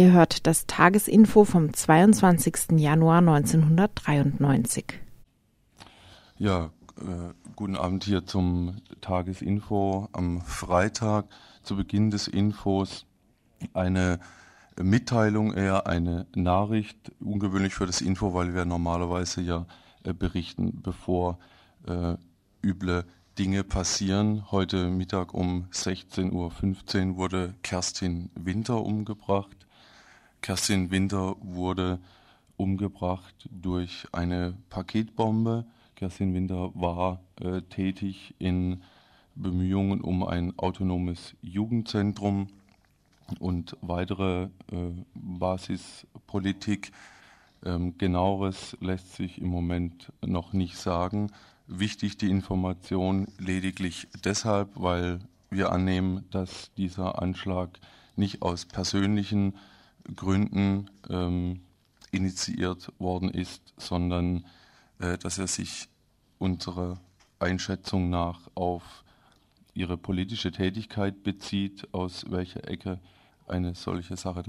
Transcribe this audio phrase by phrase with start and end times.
[0.00, 2.78] Ihr hört das Tagesinfo vom 22.
[2.78, 4.98] Januar 1993.
[6.38, 11.26] Ja, äh, guten Abend hier zum Tagesinfo am Freitag.
[11.62, 13.04] Zu Beginn des Infos
[13.74, 14.20] eine
[14.80, 19.66] Mitteilung, eher eine Nachricht, ungewöhnlich für das Info, weil wir normalerweise ja
[20.04, 21.38] äh, berichten, bevor
[21.86, 22.14] äh,
[22.64, 23.04] üble
[23.38, 24.50] Dinge passieren.
[24.50, 26.32] Heute Mittag um 16.15
[27.10, 29.59] Uhr wurde Kerstin Winter umgebracht.
[30.42, 31.98] Kerstin Winter wurde
[32.56, 35.66] umgebracht durch eine Paketbombe.
[35.96, 38.82] Kerstin Winter war äh, tätig in
[39.34, 42.48] Bemühungen um ein autonomes Jugendzentrum
[43.38, 44.48] und weitere äh,
[45.14, 46.92] Basispolitik.
[47.64, 51.30] Ähm, genaueres lässt sich im Moment noch nicht sagen.
[51.66, 57.78] Wichtig die Information lediglich deshalb, weil wir annehmen, dass dieser Anschlag
[58.16, 59.54] nicht aus persönlichen
[60.14, 61.60] Gründen ähm,
[62.10, 64.44] initiiert worden ist, sondern
[64.98, 65.88] äh, dass er sich
[66.38, 67.00] unserer
[67.38, 69.04] Einschätzung nach auf
[69.74, 72.98] ihre politische Tätigkeit bezieht, aus welcher Ecke
[73.46, 74.42] eine solche Sache.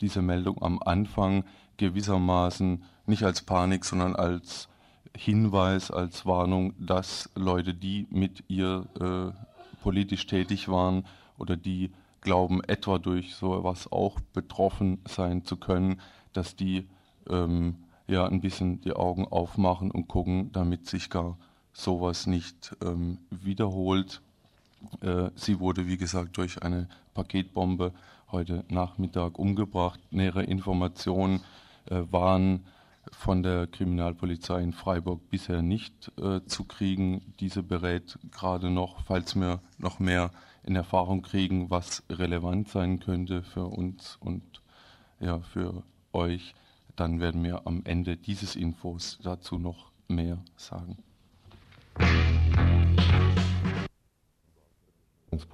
[0.00, 1.44] Diese Meldung am Anfang
[1.76, 4.68] gewissermaßen nicht als Panik, sondern als
[5.16, 11.06] Hinweis, als Warnung, dass Leute, die mit ihr äh, politisch tätig waren
[11.38, 11.92] oder die
[12.24, 16.00] glauben, etwa durch sowas auch betroffen sein zu können,
[16.32, 16.88] dass die
[17.30, 17.76] ähm,
[18.08, 21.38] ja ein bisschen die Augen aufmachen und gucken, damit sich gar
[21.72, 24.20] sowas nicht ähm, wiederholt.
[25.00, 27.92] Äh, sie wurde, wie gesagt, durch eine Paketbombe
[28.32, 30.00] heute Nachmittag umgebracht.
[30.10, 31.40] Nähere Informationen
[31.90, 32.64] äh, waren
[33.12, 37.34] von der Kriminalpolizei in Freiburg bisher nicht äh, zu kriegen.
[37.40, 40.30] Diese berät gerade noch, falls wir noch mehr
[40.64, 44.62] in Erfahrung kriegen, was relevant sein könnte für uns und
[45.20, 45.82] ja, für
[46.12, 46.54] euch,
[46.96, 50.98] dann werden wir am Ende dieses Infos dazu noch mehr sagen.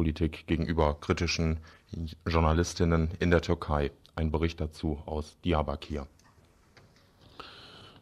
[0.01, 1.61] Politik gegenüber kritischen
[2.27, 3.91] Journalistinnen in der Türkei.
[4.15, 6.07] Ein Bericht dazu aus Diyarbakir.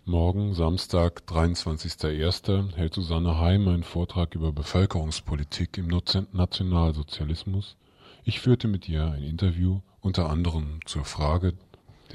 [0.09, 7.77] Morgen, Samstag, 23.01., hält Susanne Heim einen Vortrag über Bevölkerungspolitik im Nationalsozialismus.
[8.25, 11.53] Ich führte mit ihr ein Interview, unter anderem zur Frage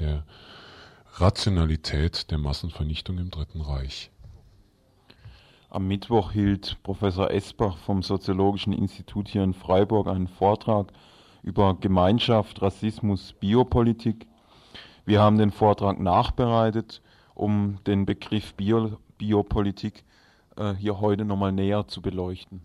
[0.00, 0.24] der
[1.12, 4.10] Rationalität der Massenvernichtung im Dritten Reich.
[5.70, 10.88] Am Mittwoch hielt Professor Esbach vom Soziologischen Institut hier in Freiburg einen Vortrag
[11.44, 14.26] über Gemeinschaft, Rassismus, Biopolitik.
[15.06, 17.00] Wir haben den Vortrag nachbereitet
[17.34, 20.04] um den Begriff Bio, Biopolitik
[20.56, 22.62] äh, hier heute nochmal näher zu beleuchten.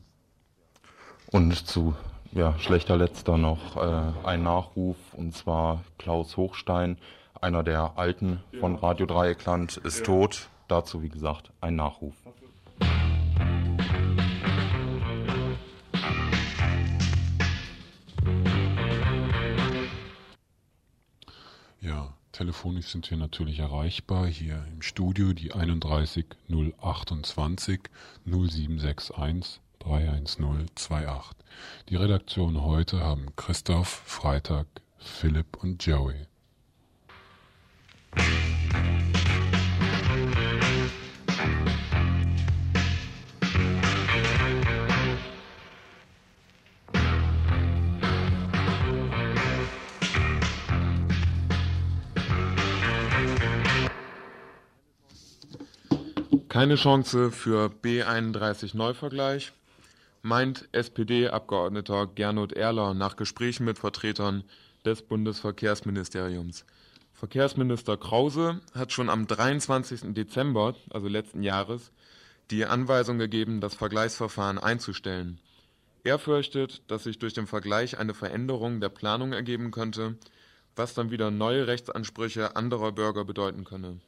[1.32, 1.96] Und zu
[2.32, 6.98] ja, schlechter letzter noch äh, ein Nachruf, und zwar Klaus Hochstein,
[7.42, 10.06] einer der Alten von Radio Dreieckland, ist ja.
[10.06, 10.50] tot.
[10.68, 12.14] Dazu, wie gesagt, ein Nachruf.
[22.40, 24.26] Telefonisch sind wir natürlich erreichbar.
[24.26, 27.82] Hier im Studio die 31 028
[28.24, 31.36] 0761 31028.
[31.90, 34.68] Die Redaktion heute haben Christoph, Freitag,
[35.00, 36.28] Philipp und Joey.
[56.50, 59.54] Keine Chance für B31 Neuvergleich,
[60.24, 64.44] meint SPD-Abgeordneter Gernot Erler nach Gesprächen mit Vertretern
[64.84, 66.66] des Bundesverkehrsministeriums.
[67.14, 70.16] Verkehrsminister Krause hat schon am 23.
[70.16, 71.92] Dezember, also letzten Jahres,
[72.50, 75.40] die Anweisung gegeben, das Vergleichsverfahren einzustellen.
[76.04, 80.16] Er fürchtet, dass sich durch den Vergleich eine Veränderung der Planung ergeben könnte,
[80.76, 84.00] was dann wieder neue Rechtsansprüche anderer Bürger bedeuten könne.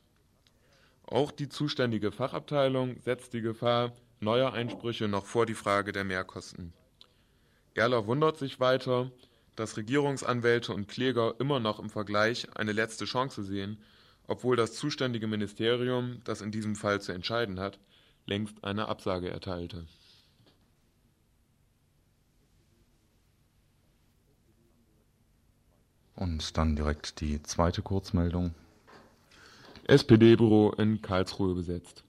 [1.11, 3.91] Auch die zuständige Fachabteilung setzt die Gefahr
[4.21, 6.71] neuer Einsprüche noch vor die Frage der Mehrkosten.
[7.73, 9.11] Erler wundert sich weiter,
[9.57, 13.83] dass Regierungsanwälte und Kläger immer noch im Vergleich eine letzte Chance sehen,
[14.25, 17.77] obwohl das zuständige Ministerium, das in diesem Fall zu entscheiden hat,
[18.25, 19.85] längst eine Absage erteilte.
[26.15, 28.55] Und dann direkt die zweite Kurzmeldung.
[29.91, 32.05] SPD-Büro in Karlsruhe besetzt.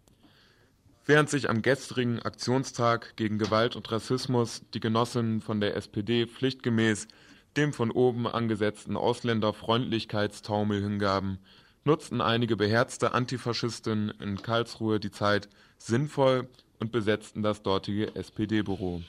[1.04, 7.08] Während sich am gestrigen Aktionstag gegen Gewalt und Rassismus die Genossinnen von der SPD pflichtgemäß
[7.56, 11.38] dem von oben angesetzten Ausländerfreundlichkeitstaumel hingaben,
[11.82, 16.48] nutzten einige beherzte Antifaschistinnen in Karlsruhe die Zeit sinnvoll
[16.78, 19.02] und besetzten das dortige SPD-Büro.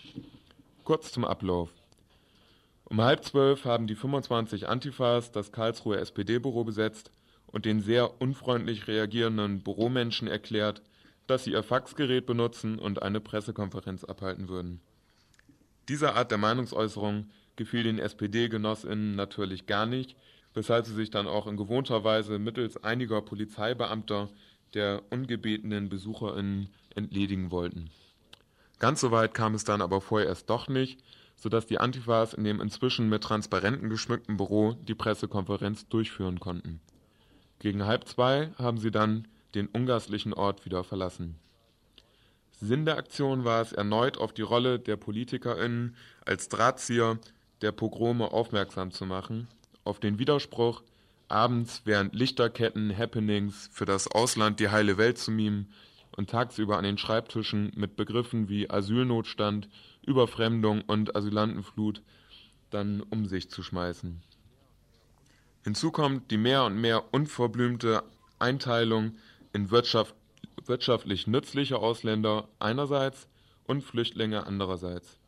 [0.83, 1.69] Kurz zum Ablauf.
[2.85, 7.11] Um halb zwölf haben die 25 Antifas das Karlsruher SPD-Büro besetzt
[7.53, 10.81] und den sehr unfreundlich reagierenden Büromenschen erklärt,
[11.27, 14.81] dass sie ihr Faxgerät benutzen und eine Pressekonferenz abhalten würden.
[15.87, 20.17] Diese Art der Meinungsäußerung gefiel den SPD-GenossInnen natürlich gar nicht,
[20.53, 24.29] weshalb sie sich dann auch in gewohnter Weise mittels einiger Polizeibeamter
[24.73, 27.89] der ungebetenen BesucherInnen entledigen wollten.
[28.79, 30.99] Ganz so weit kam es dann aber vorerst doch nicht,
[31.35, 36.81] sodass die Antifas in dem inzwischen mit Transparenten geschmückten Büro die Pressekonferenz durchführen konnten.
[37.63, 39.25] Gegen halb zwei haben sie dann
[39.55, 41.37] den ungastlichen Ort wieder verlassen.
[42.51, 45.95] Sinn der Aktion war es erneut auf die Rolle der PolitikerInnen
[46.25, 47.19] als Drahtzieher
[47.61, 49.47] der Pogrome aufmerksam zu machen,
[49.85, 50.83] auf den Widerspruch,
[51.29, 55.71] abends während Lichterketten Happenings für das Ausland die heile Welt zu mimen
[56.17, 59.69] und tagsüber an den Schreibtischen mit Begriffen wie Asylnotstand,
[60.05, 62.01] Überfremdung und Asylantenflut
[62.71, 64.21] dann um sich zu schmeißen.
[65.63, 68.03] Hinzu kommt die mehr und mehr unverblümte
[68.37, 69.15] Einteilung
[69.53, 70.13] in Wirtschaft,
[70.65, 73.27] wirtschaftlich nützliche Ausländer einerseits
[73.65, 75.19] und Flüchtlinge andererseits.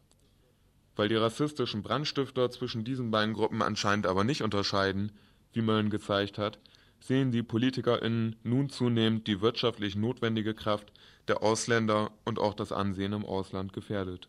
[0.97, 5.11] Weil die rassistischen Brandstifter zwischen diesen beiden Gruppen anscheinend aber nicht unterscheiden,
[5.53, 6.59] wie Mölln gezeigt hat,
[6.99, 10.91] sehen die PolitikerInnen nun zunehmend die wirtschaftlich notwendige Kraft
[11.27, 14.27] der Ausländer und auch das Ansehen im Ausland gefährdet.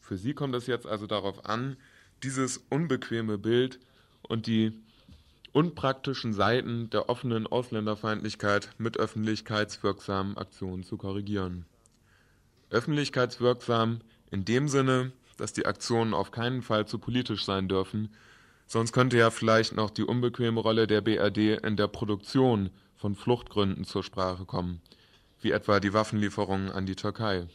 [0.00, 1.76] Für sie kommt es jetzt also darauf an,
[2.22, 3.80] dieses unbequeme Bild
[4.22, 4.72] und die
[5.56, 11.64] unpraktischen Seiten der offenen Ausländerfeindlichkeit mit öffentlichkeitswirksamen Aktionen zu korrigieren.
[12.68, 14.00] Öffentlichkeitswirksam
[14.30, 18.10] in dem Sinne, dass die Aktionen auf keinen Fall zu politisch sein dürfen,
[18.66, 23.84] sonst könnte ja vielleicht noch die unbequeme Rolle der BRD in der Produktion von Fluchtgründen
[23.84, 24.82] zur Sprache kommen,
[25.40, 27.46] wie etwa die Waffenlieferungen an die Türkei.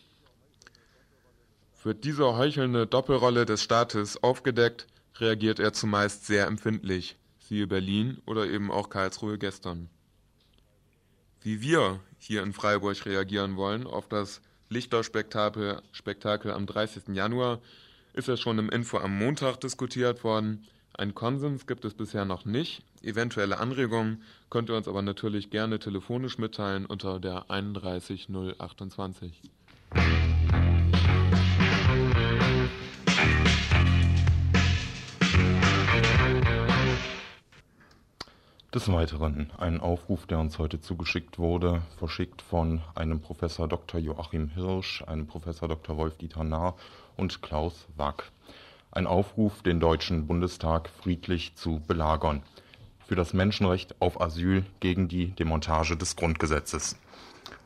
[1.84, 4.88] Wird diese heuchelnde Doppelrolle des Staates aufgedeckt,
[5.20, 7.16] reagiert er zumeist sehr empfindlich,
[7.52, 9.90] siehe Berlin oder eben auch Karlsruhe gestern.
[11.42, 14.40] Wie wir hier in Freiburg reagieren wollen auf das
[14.70, 17.10] Lichterspektakel Spektakel am 30.
[17.14, 17.60] Januar,
[18.14, 20.66] ist ja schon im Info am Montag diskutiert worden.
[20.94, 22.84] Ein Konsens gibt es bisher noch nicht.
[23.02, 29.42] Eventuelle Anregungen könnt ihr uns aber natürlich gerne telefonisch mitteilen unter der 31028.
[38.74, 44.00] Des Weiteren ein Aufruf, der uns heute zugeschickt wurde, verschickt von einem Professor Dr.
[44.00, 45.98] Joachim Hirsch, einem Professor Dr.
[45.98, 46.78] Wolf-Dieter Nahr
[47.18, 48.32] und Klaus Wack.
[48.90, 52.44] Ein Aufruf, den Deutschen Bundestag friedlich zu belagern.
[53.06, 56.96] Für das Menschenrecht auf Asyl gegen die Demontage des Grundgesetzes.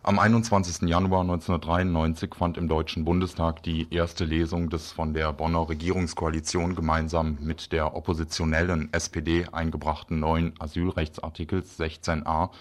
[0.07, 0.88] Am 21.
[0.88, 7.39] Januar 1993 fand im Deutschen Bundestag die erste Lesung des von der Bonner Regierungskoalition gemeinsam
[7.41, 12.51] mit der oppositionellen SPD eingebrachten neuen Asylrechtsartikels 16a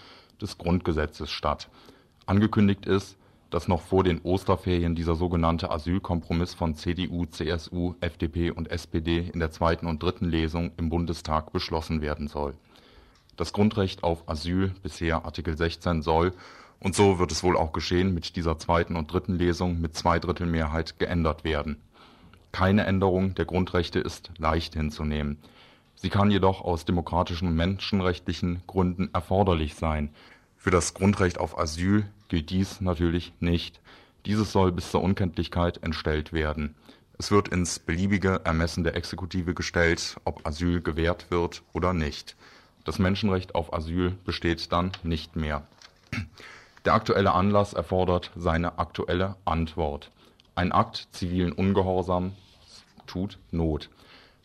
[0.41, 1.69] des Grundgesetzes statt.
[2.25, 3.15] Angekündigt ist,
[3.51, 9.39] dass noch vor den Osterferien dieser sogenannte Asylkompromiss von CDU, CSU, FDP und SPD in
[9.39, 12.55] der zweiten und dritten Lesung im Bundestag beschlossen werden soll.
[13.37, 16.33] Das Grundrecht auf Asyl, bisher Artikel 16, soll
[16.79, 20.99] und so wird es wohl auch geschehen mit dieser zweiten und dritten Lesung mit Zweidrittelmehrheit
[20.99, 21.77] geändert werden.
[22.51, 25.39] Keine Änderung der Grundrechte ist leicht hinzunehmen.
[25.95, 30.09] Sie kann jedoch aus demokratischen und menschenrechtlichen Gründen erforderlich sein.
[30.57, 33.81] Für das Grundrecht auf Asyl gilt dies natürlich nicht.
[34.25, 36.75] Dieses soll bis zur Unkenntlichkeit entstellt werden.
[37.17, 42.35] Es wird ins beliebige Ermessen der Exekutive gestellt, ob Asyl gewährt wird oder nicht.
[42.83, 45.67] Das Menschenrecht auf Asyl besteht dann nicht mehr.
[46.85, 50.11] Der aktuelle Anlass erfordert seine aktuelle Antwort.
[50.53, 52.33] Ein Akt zivilen Ungehorsams
[53.07, 53.89] tut Not.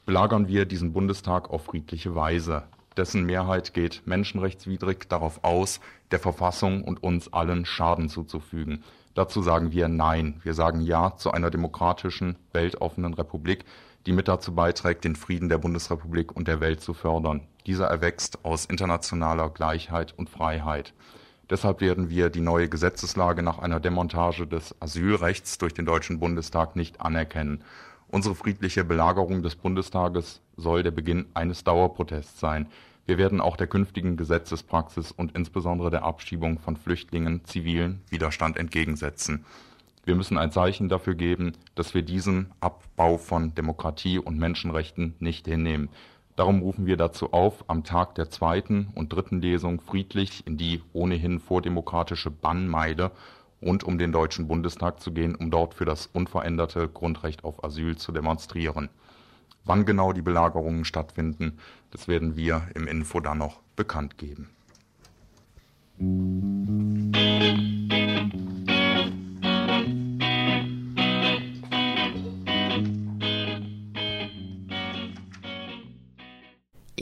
[0.07, 2.63] Belagern wir diesen Bundestag auf friedliche Weise.
[2.97, 5.81] Dessen Mehrheit geht menschenrechtswidrig darauf aus,
[6.13, 8.85] der Verfassung und uns allen Schaden zuzufügen.
[9.13, 10.41] Dazu sagen wir Nein.
[10.43, 13.67] Wir sagen Ja zu einer demokratischen, weltoffenen Republik,
[14.07, 17.43] die mit dazu beiträgt, den Frieden der Bundesrepublik und der Welt zu fördern.
[17.67, 20.95] Dieser erwächst aus internationaler Gleichheit und Freiheit.
[21.51, 26.77] Deshalb werden wir die neue Gesetzeslage nach einer Demontage des Asylrechts durch den Deutschen Bundestag
[26.77, 27.65] nicht anerkennen.
[28.07, 32.69] Unsere friedliche Belagerung des Bundestages soll der Beginn eines Dauerprotests sein.
[33.05, 39.45] Wir werden auch der künftigen Gesetzespraxis und insbesondere der Abschiebung von Flüchtlingen zivilen Widerstand entgegensetzen.
[40.05, 45.47] Wir müssen ein Zeichen dafür geben, dass wir diesen Abbau von Demokratie und Menschenrechten nicht
[45.47, 45.89] hinnehmen.
[46.41, 50.81] Darum rufen wir dazu auf, am Tag der zweiten und dritten Lesung friedlich in die
[50.95, 53.11] ohnehin vordemokratische Bannmeile
[53.61, 57.99] rund um den Deutschen Bundestag zu gehen, um dort für das unveränderte Grundrecht auf Asyl
[57.99, 58.89] zu demonstrieren.
[59.67, 61.59] Wann genau die Belagerungen stattfinden,
[61.91, 64.49] das werden wir im Info dann noch bekannt geben.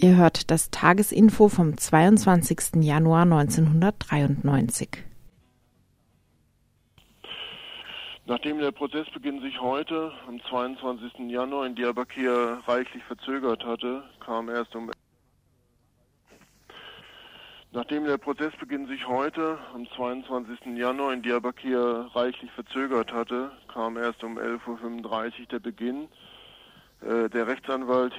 [0.00, 2.84] Ihr hört das Tagesinfo vom 22.
[2.84, 4.90] Januar 1993.
[8.24, 11.28] Nachdem der Prozessbeginn sich heute, am 22.
[11.28, 14.88] Januar, in Diyarbakir reichlich verzögert hatte, kam erst um
[17.72, 20.76] Nachdem der Prozessbeginn sich heute, am 22.
[20.76, 26.06] Januar, in Diyarbakir reichlich verzögert hatte, kam erst um 11.35 Uhr der Beginn.
[27.00, 28.14] Äh, der Rechtsanwalt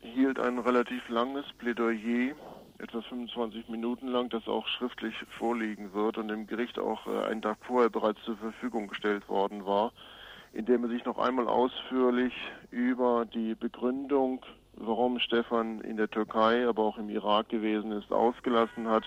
[0.00, 2.34] hielt ein relativ langes Plädoyer
[2.78, 7.42] etwa 25 Minuten lang, das auch schriftlich vorliegen wird und dem Gericht auch äh, einen
[7.42, 9.92] Tag vorher bereits zur Verfügung gestellt worden war,
[10.52, 12.34] indem er sich noch einmal ausführlich
[12.70, 18.88] über die Begründung, warum Stefan in der Türkei, aber auch im Irak gewesen ist, ausgelassen
[18.88, 19.04] hat,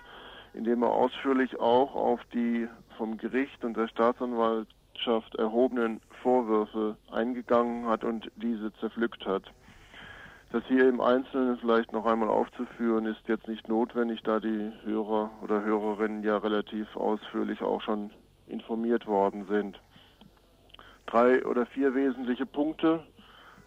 [0.54, 2.68] indem er ausführlich auch auf die
[2.98, 3.90] vom Gericht und der
[4.98, 9.44] Staatsanwaltschaft erhobenen Vorwürfe eingegangen hat und diese zerpflückt hat.
[10.52, 15.30] Das hier im Einzelnen vielleicht noch einmal aufzuführen, ist jetzt nicht notwendig, da die Hörer
[15.42, 18.12] oder Hörerinnen ja relativ ausführlich auch schon
[18.48, 19.80] informiert worden sind.
[21.06, 23.04] Drei oder vier wesentliche Punkte,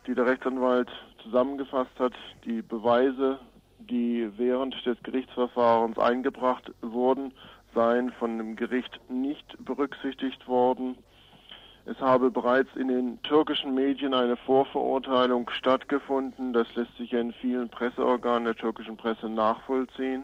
[0.07, 0.91] die der Rechtsanwalt
[1.23, 3.39] zusammengefasst hat, die Beweise,
[3.79, 7.33] die während des Gerichtsverfahrens eingebracht wurden,
[7.75, 10.97] seien von dem Gericht nicht berücksichtigt worden.
[11.91, 16.53] Es habe bereits in den türkischen Medien eine Vorverurteilung stattgefunden.
[16.53, 20.23] Das lässt sich ja in vielen Presseorganen der türkischen Presse nachvollziehen.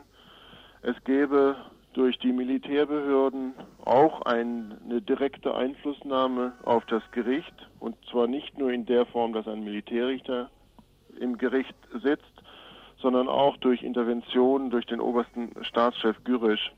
[0.83, 1.57] Es gäbe
[1.93, 3.55] durch die Militärbehörden
[3.85, 9.49] auch eine direkte Einflussnahme auf das Gericht und zwar nicht nur in der Form, dass
[9.49, 10.51] ein Militärrichter
[11.19, 12.45] im Gericht sitzt,
[12.99, 16.71] sondern auch durch Interventionen durch den obersten Staatschef Gürisch.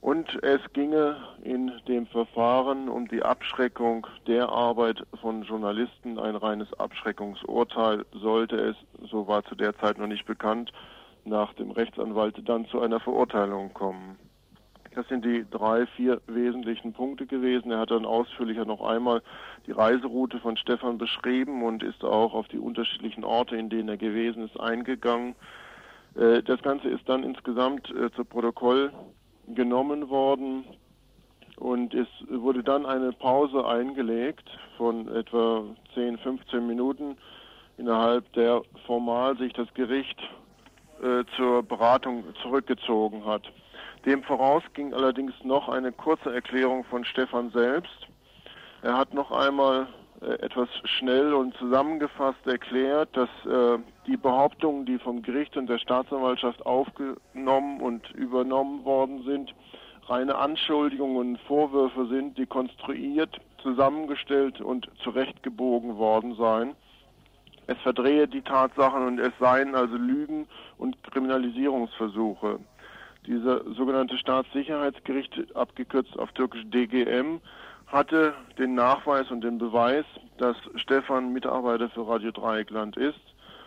[0.00, 6.18] Und es ginge in dem Verfahren um die Abschreckung der Arbeit von Journalisten.
[6.18, 8.76] Ein reines Abschreckungsurteil sollte es,
[9.10, 10.72] so war zu der Zeit noch nicht bekannt,
[11.26, 14.16] nach dem Rechtsanwalt dann zu einer Verurteilung kommen.
[14.94, 17.70] Das sind die drei, vier wesentlichen Punkte gewesen.
[17.70, 19.22] Er hat dann ausführlicher noch einmal
[19.66, 23.98] die Reiseroute von Stefan beschrieben und ist auch auf die unterschiedlichen Orte, in denen er
[23.98, 25.36] gewesen ist, eingegangen.
[26.16, 28.92] Äh, das Ganze ist dann insgesamt äh, zu Protokoll
[29.54, 30.64] genommen worden
[31.56, 35.64] und es wurde dann eine Pause eingelegt von etwa
[35.94, 37.16] 10, 15 Minuten,
[37.76, 40.18] innerhalb der formal sich das Gericht
[41.02, 43.42] äh, zur Beratung zurückgezogen hat.
[44.06, 48.08] Dem voraus ging allerdings noch eine kurze Erklärung von Stefan selbst.
[48.82, 49.86] Er hat noch einmal
[50.20, 56.64] etwas schnell und zusammengefasst erklärt, dass äh, die Behauptungen, die vom Gericht und der Staatsanwaltschaft
[56.66, 59.54] aufgenommen und übernommen worden sind,
[60.06, 66.74] reine Anschuldigungen und Vorwürfe sind, die konstruiert, zusammengestellt und zurechtgebogen worden seien.
[67.66, 72.58] Es verdrehe die Tatsachen und es seien also Lügen und Kriminalisierungsversuche.
[73.26, 77.40] Dieser sogenannte Staatssicherheitsgericht, abgekürzt auf Türkisch DGM,
[77.90, 80.04] hatte den Nachweis und den Beweis,
[80.38, 83.20] dass Stefan Mitarbeiter für Radio Dreieckland ist.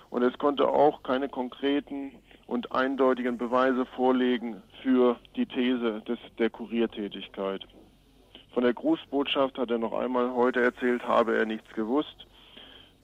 [0.10, 2.12] Und es konnte auch keine konkreten
[2.48, 7.65] und eindeutigen Beweise vorlegen für die These des, der Kuriertätigkeit.
[8.53, 12.27] Von der Grußbotschaft hat er noch einmal heute erzählt, habe er nichts gewusst.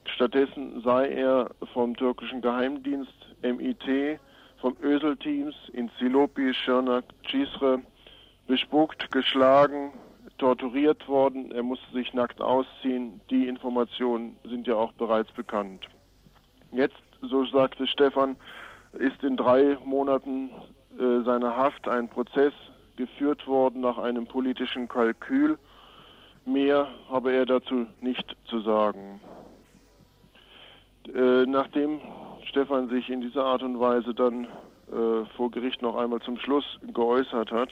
[0.06, 4.20] Stattdessen sei er vom türkischen Geheimdienst MIT,
[4.62, 7.82] vom Öselteams in Silopi, Schirnak, Cisre
[8.48, 9.92] bespuckt, geschlagen,
[10.40, 13.22] torturiert worden, er musste sich nackt ausziehen.
[13.30, 15.86] Die Informationen sind ja auch bereits bekannt.
[16.72, 18.36] Jetzt, so sagte Stefan,
[18.94, 20.50] ist in drei Monaten
[20.98, 22.54] äh, seiner Haft ein Prozess
[22.96, 25.58] geführt worden nach einem politischen Kalkül.
[26.46, 29.22] Mehr habe er dazu nicht zu sagen.
[31.14, 32.02] Äh, nachdem
[32.46, 36.66] Stefan sich in dieser Art und Weise dann äh, vor Gericht noch einmal zum Schluss
[36.94, 37.70] geäußert hat,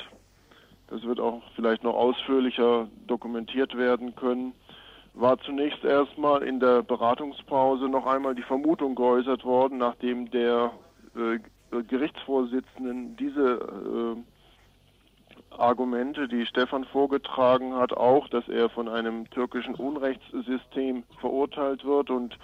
[0.90, 4.54] das wird auch vielleicht noch ausführlicher dokumentiert werden können,
[5.14, 10.72] war zunächst erstmal in der Beratungspause noch einmal die Vermutung geäußert worden, nachdem der
[11.16, 11.40] äh,
[11.84, 21.04] Gerichtsvorsitzenden diese äh, Argumente, die Stefan vorgetragen hat, auch, dass er von einem türkischen Unrechtssystem
[21.20, 22.38] verurteilt wird und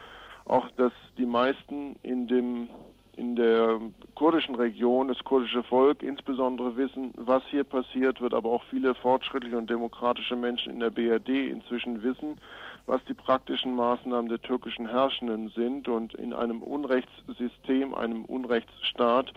[0.45, 2.69] auch, dass die meisten in dem
[3.15, 3.79] in der
[4.15, 9.58] kurdischen Region, das kurdische Volk insbesondere wissen, was hier passiert wird, aber auch viele fortschrittliche
[9.58, 12.39] und demokratische Menschen in der BRD inzwischen wissen,
[12.88, 19.32] was die praktischen Maßnahmen der türkischen Herrschenden sind und in einem Unrechtssystem, einem Unrechtsstaat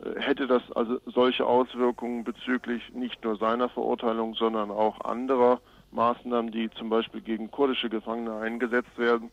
[0.00, 5.60] äh, hätte das also solche Auswirkungen bezüglich nicht nur seiner Verurteilung, sondern auch anderer
[5.92, 9.30] Maßnahmen, die zum Beispiel gegen kurdische Gefangene eingesetzt werden.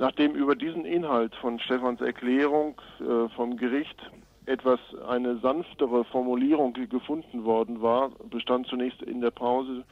[0.00, 4.00] Nachdem über diesen Inhalt von Stefans Erklärung äh, vom Gericht
[4.46, 9.84] etwas eine sanftere Formulierung gefunden worden war, bestand zunächst in der Pause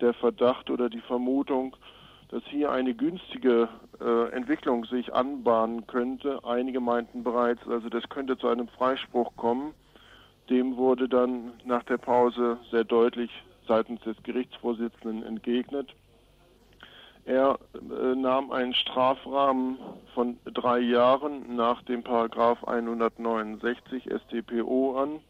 [0.00, 1.76] der Verdacht oder die Vermutung,
[2.28, 3.68] dass hier eine günstige
[4.00, 6.44] äh, Entwicklung sich anbahnen könnte.
[6.44, 9.74] Einige meinten bereits, also das könnte zu einem Freispruch kommen.
[10.48, 13.32] Dem wurde dann nach der Pause sehr deutlich
[13.66, 15.92] seitens des Gerichtsvorsitzenden entgegnet.
[17.24, 19.78] Er äh, nahm einen Strafrahmen
[20.14, 25.20] von drei Jahren nach dem Paragraph 169 StPO an.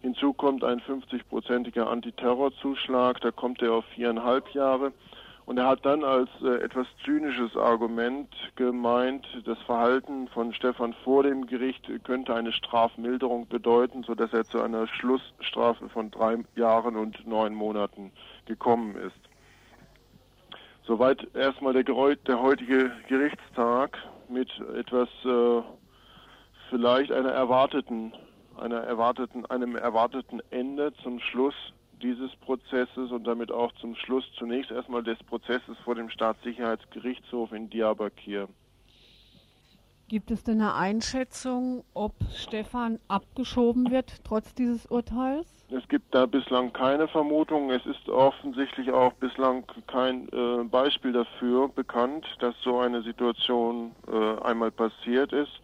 [0.00, 4.92] Hinzu kommt ein 50-prozentiger Antiterrorzuschlag, da kommt er auf viereinhalb Jahre.
[5.48, 11.22] Und er hat dann als äh, etwas zynisches Argument gemeint, das Verhalten von Stefan vor
[11.22, 17.26] dem Gericht könnte eine Strafmilderung bedeuten, sodass er zu einer Schlussstrafe von drei Jahren und
[17.26, 18.12] neun Monaten
[18.44, 19.27] gekommen ist.
[20.88, 23.98] Soweit erstmal der, der heutige Gerichtstag
[24.30, 25.60] mit etwas äh,
[26.70, 28.14] vielleicht einer erwarteten,
[28.56, 31.54] einer erwarteten, einem erwarteten Ende zum Schluss
[32.00, 37.68] dieses Prozesses und damit auch zum Schluss zunächst erstmal des Prozesses vor dem Staatssicherheitsgerichtshof in
[37.68, 38.48] Diyarbakir.
[40.08, 45.46] Gibt es denn eine Einschätzung, ob Stefan abgeschoben wird, trotz dieses Urteils?
[45.70, 47.70] Es gibt da bislang keine Vermutung.
[47.70, 54.42] Es ist offensichtlich auch bislang kein äh, Beispiel dafür bekannt, dass so eine Situation äh,
[54.46, 55.60] einmal passiert ist.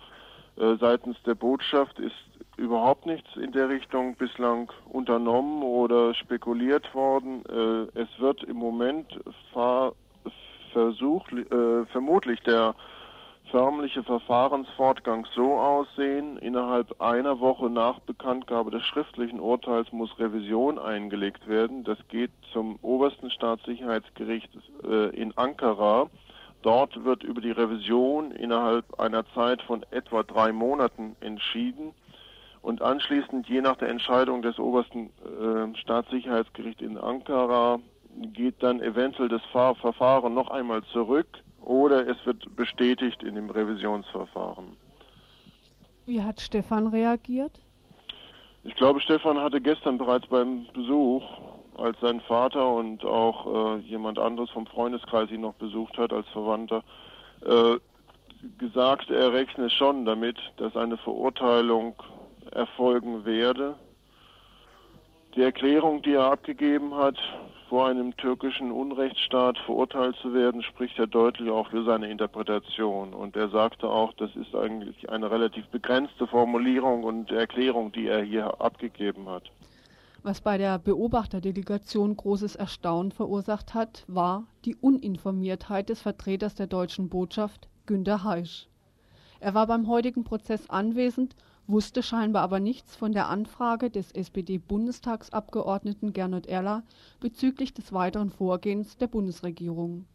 [0.57, 2.13] Äh, seitens der Botschaft ist
[2.59, 7.43] überhaupt nichts in der Richtung bislang unternommen oder spekuliert worden.
[7.47, 9.19] Äh, es wird im Moment
[10.75, 12.75] versucht, äh, vermutlich der
[13.55, 21.47] förmliche Verfahrensfortgang so aussehen, innerhalb einer Woche nach Bekanntgabe des schriftlichen Urteils muss Revision eingelegt
[21.47, 21.85] werden.
[21.85, 24.51] Das geht zum obersten Staatssicherheitsgericht
[24.83, 26.11] äh, in Ankara.
[26.63, 31.95] Dort wird über die Revision innerhalb einer Zeit von etwa drei Monaten entschieden
[32.61, 37.79] und anschließend, je nach der Entscheidung des obersten äh, Staatssicherheitsgerichts in Ankara,
[38.33, 43.51] geht dann eventuell das Fahr Verfahren noch einmal zurück oder es wird bestätigt in dem
[43.51, 44.77] Revisionsverfahren.
[46.07, 47.61] Wie hat Stefan reagiert?
[48.63, 51.23] Ich glaube, Stefan hatte gestern bereits beim Besuch,
[51.77, 56.29] als sein Vater und auch äh, jemand anderes vom Freundeskreis ihn noch besucht hat als
[56.29, 56.83] Verwandter,
[57.45, 57.77] äh,
[58.59, 61.95] gesagt, er rechne schon damit, dass eine Verurteilung
[62.53, 63.75] erfolgen werde.
[65.35, 67.17] Die Erklärung, die er abgegeben hat,
[67.69, 73.15] vor einem türkischen Unrechtsstaat verurteilt zu werden, spricht ja deutlich auch für seine Interpretation.
[73.15, 78.23] Und er sagte auch, das ist eigentlich eine relativ begrenzte Formulierung und Erklärung, die er
[78.23, 79.51] hier abgegeben hat.
[80.23, 87.11] Was bei der Beobachterdelegation großes Erstaunen verursacht hat, war die Uninformiertheit des Vertreters der deutschen
[87.11, 88.67] Botschaft, Günter Heisch.
[89.41, 96.13] Er war beim heutigen Prozess anwesend wusste scheinbar aber nichts von der Anfrage des SPD-Bundestagsabgeordneten
[96.13, 96.83] Gernot Erler
[97.21, 100.07] bezüglich des weiteren Vorgehens der Bundesregierung.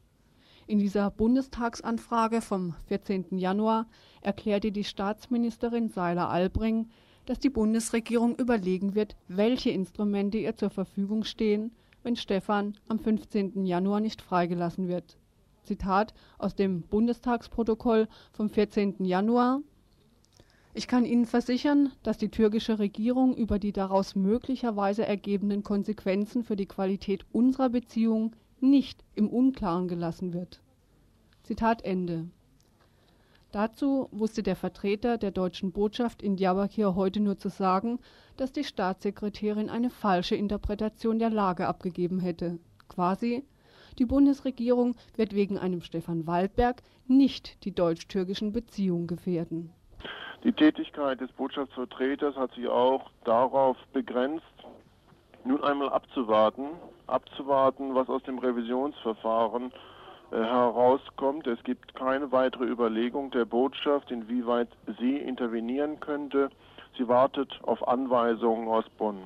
[0.67, 3.39] In dieser Bundestagsanfrage vom 14.
[3.39, 3.87] Januar
[4.21, 6.89] erklärte die Staatsministerin Seiler-Albring,
[7.25, 11.71] dass die Bundesregierung überlegen wird, welche Instrumente ihr zur Verfügung stehen,
[12.03, 13.65] wenn Stefan am 15.
[13.65, 15.17] Januar nicht freigelassen wird.
[15.63, 19.05] Zitat aus dem Bundestagsprotokoll vom 14.
[19.05, 19.61] Januar
[20.73, 26.55] ich kann Ihnen versichern, dass die türkische Regierung über die daraus möglicherweise ergebenden Konsequenzen für
[26.55, 30.61] die Qualität unserer Beziehungen nicht im Unklaren gelassen wird.
[31.43, 32.27] Zitat Ende.
[33.51, 37.97] Dazu wusste der Vertreter der deutschen Botschaft in Diyarbakir heute nur zu sagen,
[38.37, 42.59] dass die Staatssekretärin eine falsche Interpretation der Lage abgegeben hätte.
[42.87, 43.43] Quasi,
[43.97, 49.71] Die Bundesregierung wird wegen einem Stefan Waldberg nicht die deutsch-türkischen Beziehungen gefährden.
[50.43, 54.45] Die Tätigkeit des Botschaftsvertreters hat sich auch darauf begrenzt,
[55.43, 56.67] nun einmal abzuwarten,
[57.07, 59.71] abzuwarten, was aus dem Revisionsverfahren
[60.31, 61.47] äh, herauskommt.
[61.47, 66.49] Es gibt keine weitere Überlegung der Botschaft, inwieweit sie intervenieren könnte.
[66.97, 69.17] Sie wartet auf Anweisungen aus Bonn.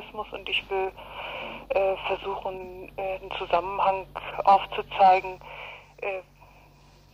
[0.00, 0.92] Nationalsozialismus und ich will
[1.70, 4.06] äh, versuchen, äh, einen Zusammenhang
[4.44, 5.40] aufzuzeigen
[6.00, 6.20] äh,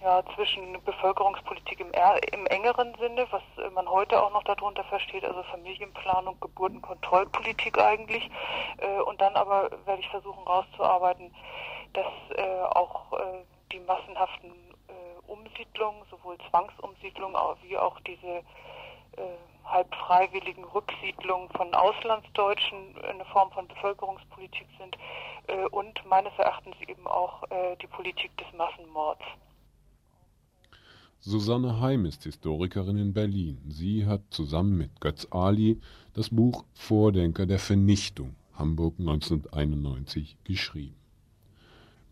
[0.02, 1.90] ja, zwischen Bevölkerungspolitik im,
[2.32, 8.30] im engeren Sinne, was man heute auch noch darunter versteht, also Familienplanung, Geburtenkontrollpolitik eigentlich,
[8.78, 11.34] äh, und dann aber werde ich versuchen herauszuarbeiten,
[11.94, 14.52] dass äh, auch äh, die massenhaften
[15.26, 18.42] Umsiedlungen, sowohl Zwangsumsiedlungen wie auch diese
[19.66, 24.96] halb freiwilligen Rücksiedlung von Auslandsdeutschen eine Form von Bevölkerungspolitik sind
[25.48, 29.24] äh, und meines Erachtens eben auch äh, die Politik des Massenmords.
[31.20, 33.58] Susanne Heim ist Historikerin in Berlin.
[33.68, 35.80] Sie hat zusammen mit Götz Ali
[36.14, 40.94] das Buch Vordenker der Vernichtung Hamburg 1991 geschrieben.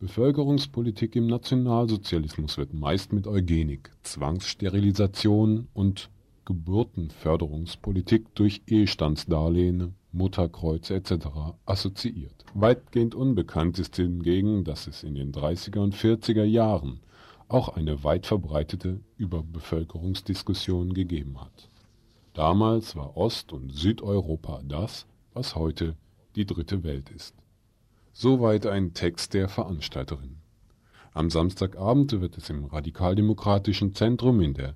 [0.01, 6.11] Bevölkerungspolitik im Nationalsozialismus wird meist mit Eugenik, Zwangssterilisation und
[6.45, 11.27] Geburtenförderungspolitik durch Ehestandsdarlehen, Mutterkreuze etc.
[11.67, 12.45] assoziiert.
[12.55, 17.01] Weitgehend unbekannt ist hingegen, dass es in den 30er und 40er Jahren
[17.49, 21.69] auch eine weit verbreitete Überbevölkerungsdiskussion gegeben hat.
[22.33, 25.97] Damals war Ost- und Südeuropa das, was heute
[26.37, 27.35] die dritte Welt ist.
[28.13, 30.37] Soweit ein Text der Veranstalterin.
[31.13, 34.75] Am Samstagabend wird es im Radikaldemokratischen Zentrum in der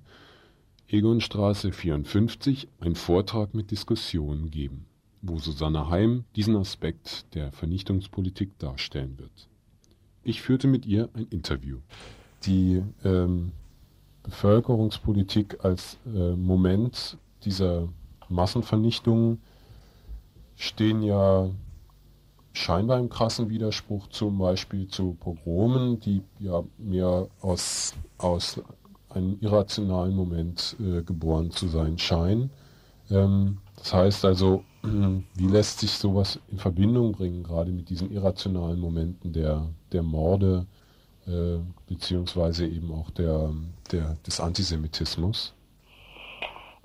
[0.91, 4.87] Egonstraße 54 ein Vortrag mit Diskussion geben,
[5.21, 9.49] wo Susanne Heim diesen Aspekt der Vernichtungspolitik darstellen wird.
[10.23, 11.77] Ich führte mit ihr ein Interview.
[12.43, 13.51] Die ähm,
[14.23, 17.87] Bevölkerungspolitik als äh, Moment dieser
[18.27, 19.37] Massenvernichtung
[20.55, 21.51] stehen ja
[22.53, 28.59] scheinbar im krassen Widerspruch zum Beispiel zu Pogromen, die ja mehr aus, aus
[29.09, 32.51] einem irrationalen Moment äh, geboren zu sein scheinen.
[33.09, 38.79] Ähm, das heißt also, wie lässt sich sowas in Verbindung bringen, gerade mit diesen irrationalen
[38.79, 40.65] Momenten der, der Morde,
[41.27, 43.51] äh, beziehungsweise eben auch der,
[43.91, 45.53] der, des Antisemitismus?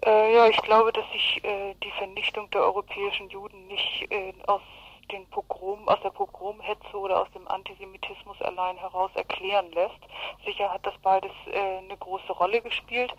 [0.04, 4.60] Äh, ja, ich glaube, dass sich äh, die Vernichtung der europäischen Juden nicht äh, aus
[5.08, 9.98] den Pogrom, aus der Pogromhetze oder aus dem Antisemitismus allein heraus erklären lässt.
[10.44, 13.12] Sicher hat das beides äh, eine große Rolle gespielt,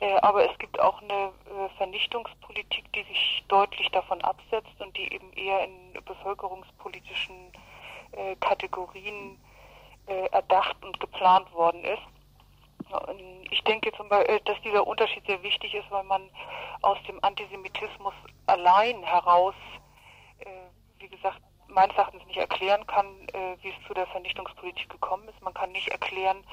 [0.00, 5.12] äh, aber es gibt auch eine äh, Vernichtungspolitik, die sich deutlich davon absetzt und die
[5.12, 7.52] eben eher in bevölkerungspolitischen
[8.12, 9.38] äh, Kategorien
[10.06, 12.02] äh, erdacht und geplant worden ist.
[13.50, 16.30] Ich denke zum Beispiel, äh, dass dieser Unterschied sehr wichtig ist, weil man
[16.82, 18.14] aus dem Antisemitismus
[18.46, 19.54] allein heraus
[21.08, 25.40] wie gesagt, meines Erachtens nicht erklären kann, äh, wie es zu der Vernichtungspolitik gekommen ist.
[25.42, 26.44] Man kann nicht erklären,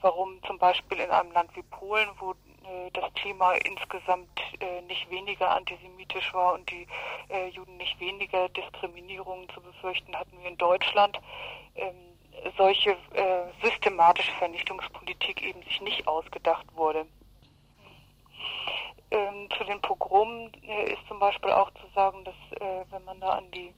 [0.00, 4.28] warum zum Beispiel in einem Land wie Polen, wo äh, das Klima insgesamt
[4.60, 6.86] äh, nicht weniger antisemitisch war und die
[7.52, 11.20] Juden nicht weniger Diskriminierungen zu befürchten hatten wie in Deutschland,
[11.74, 11.94] ähm,
[12.56, 12.96] solche
[13.62, 17.04] systematische Vernichtungspolitik eben sich nicht ausgedacht wurde.
[19.10, 20.54] Ähm, zu den Pogromen
[20.86, 22.34] ist zum Beispiel auch zu sagen, dass
[22.90, 23.74] wenn man da an die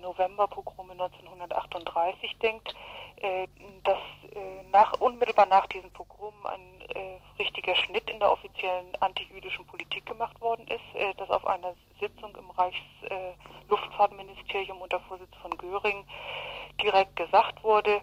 [0.00, 2.74] Novemberpogrome 1938 denkt,
[3.16, 3.48] äh,
[3.82, 3.98] dass
[4.34, 10.04] äh, nach, unmittelbar nach diesen Pogromen ein äh, richtiger Schnitt in der offiziellen antijüdischen Politik
[10.04, 10.84] gemacht worden ist,
[11.18, 16.04] dass auf einer Sitzung im Reichsluftfahrtministerium unter Vorsitz von Göring
[16.82, 18.02] direkt gesagt wurde,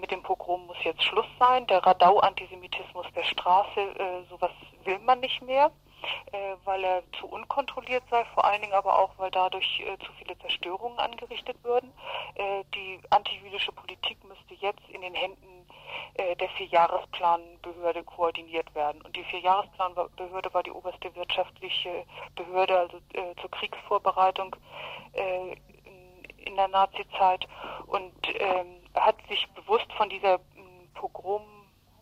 [0.00, 1.66] mit dem Pogrom muss jetzt Schluss sein.
[1.66, 4.52] Der Radau-Antisemitismus der Straße, sowas
[4.84, 5.70] will man nicht mehr
[6.32, 10.12] äh, weil er zu unkontrolliert sei, vor allen Dingen aber auch, weil dadurch äh, zu
[10.18, 11.92] viele Zerstörungen angerichtet würden.
[12.34, 15.66] Äh, die antijüdische Politik müsste jetzt in den Händen
[16.14, 19.00] äh, der Vierjahresplanbehörde koordiniert werden.
[19.02, 24.54] Und die Vierjahresplanbehörde war die oberste wirtschaftliche Behörde, also äh, zur Kriegsvorbereitung
[25.14, 25.52] äh,
[25.84, 27.46] in, in der Nazizeit
[27.86, 30.38] und ähm, hat sich bewusst von dieser
[30.94, 31.42] Pogrom,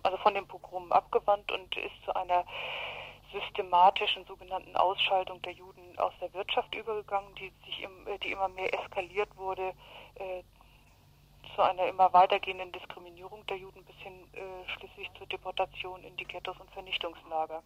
[0.02, 2.44] also von dem Pogrom abgewandt und ist zu einer
[3.32, 8.48] systematischen sogenannten Ausschaltung der Juden aus der Wirtschaft übergegangen, die sich im, äh, die immer
[8.48, 9.72] mehr eskaliert wurde
[10.16, 10.42] äh,
[11.54, 16.24] zu einer immer weitergehenden Diskriminierung der Juden bis hin äh, schließlich zur Deportation in die
[16.24, 17.62] Ghettos und Vernichtungslager.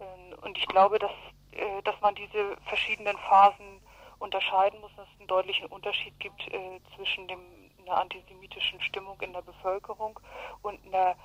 [0.00, 1.12] Ähm, und ich glaube, dass,
[1.52, 3.80] äh, dass man diese verschiedenen Phasen
[4.18, 7.40] unterscheiden muss, dass es einen deutlichen Unterschied gibt äh, zwischen dem,
[7.82, 10.18] einer antisemitischen Stimmung in der Bevölkerung
[10.62, 11.16] und einer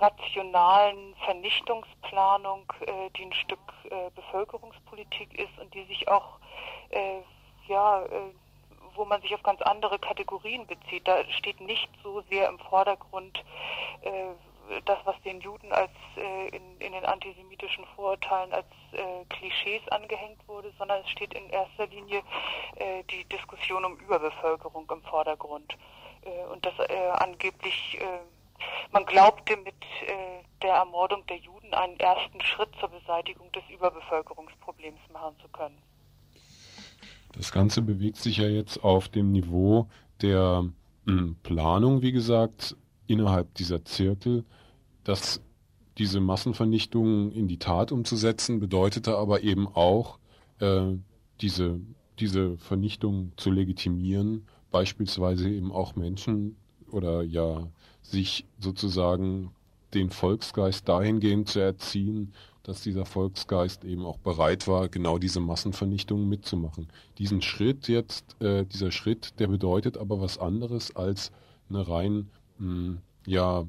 [0.00, 6.38] rationalen Vernichtungsplanung, äh, die ein Stück äh, Bevölkerungspolitik ist und die sich auch,
[6.90, 7.20] äh,
[7.68, 8.32] ja, äh,
[8.94, 11.06] wo man sich auf ganz andere Kategorien bezieht.
[11.06, 13.44] Da steht nicht so sehr im Vordergrund
[14.02, 18.66] äh, das, was den Juden als äh, in, in, den antisemitischen Vorurteilen als
[19.28, 22.22] Klischees angehängt wurde, sondern es steht in erster Linie
[23.10, 25.76] die Diskussion um Überbevölkerung im Vordergrund.
[26.52, 26.78] und das
[27.18, 27.98] angeblich
[28.92, 29.74] man glaubte mit
[30.06, 35.78] äh, der Ermordung der Juden einen ersten Schritt zur Beseitigung des Überbevölkerungsproblems machen zu können.
[37.32, 39.88] Das Ganze bewegt sich ja jetzt auf dem Niveau
[40.22, 40.62] der
[41.04, 44.44] mh, hm, Planung, wie gesagt, innerhalb dieser Zirkel.
[45.04, 45.42] dass
[45.98, 50.18] diese Massenvernichtung in die Tat umzusetzen, bedeutete aber eben auch,
[50.58, 50.94] äh,
[51.40, 51.80] diese,
[52.18, 56.56] diese Vernichtung zu legitimieren, beispielsweise eben auch Menschen
[56.94, 57.66] oder ja
[58.02, 59.50] sich sozusagen
[59.94, 66.28] den Volksgeist dahingehend zu erziehen, dass dieser Volksgeist eben auch bereit war, genau diese Massenvernichtung
[66.28, 66.88] mitzumachen.
[67.18, 71.30] Diesen Schritt jetzt, äh, dieser Schritt, der bedeutet aber was anderes als
[71.68, 73.64] eine rein mh, hm, ja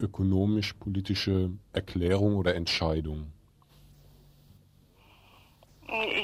[0.00, 3.30] ökonomisch-politische Erklärung oder Entscheidung.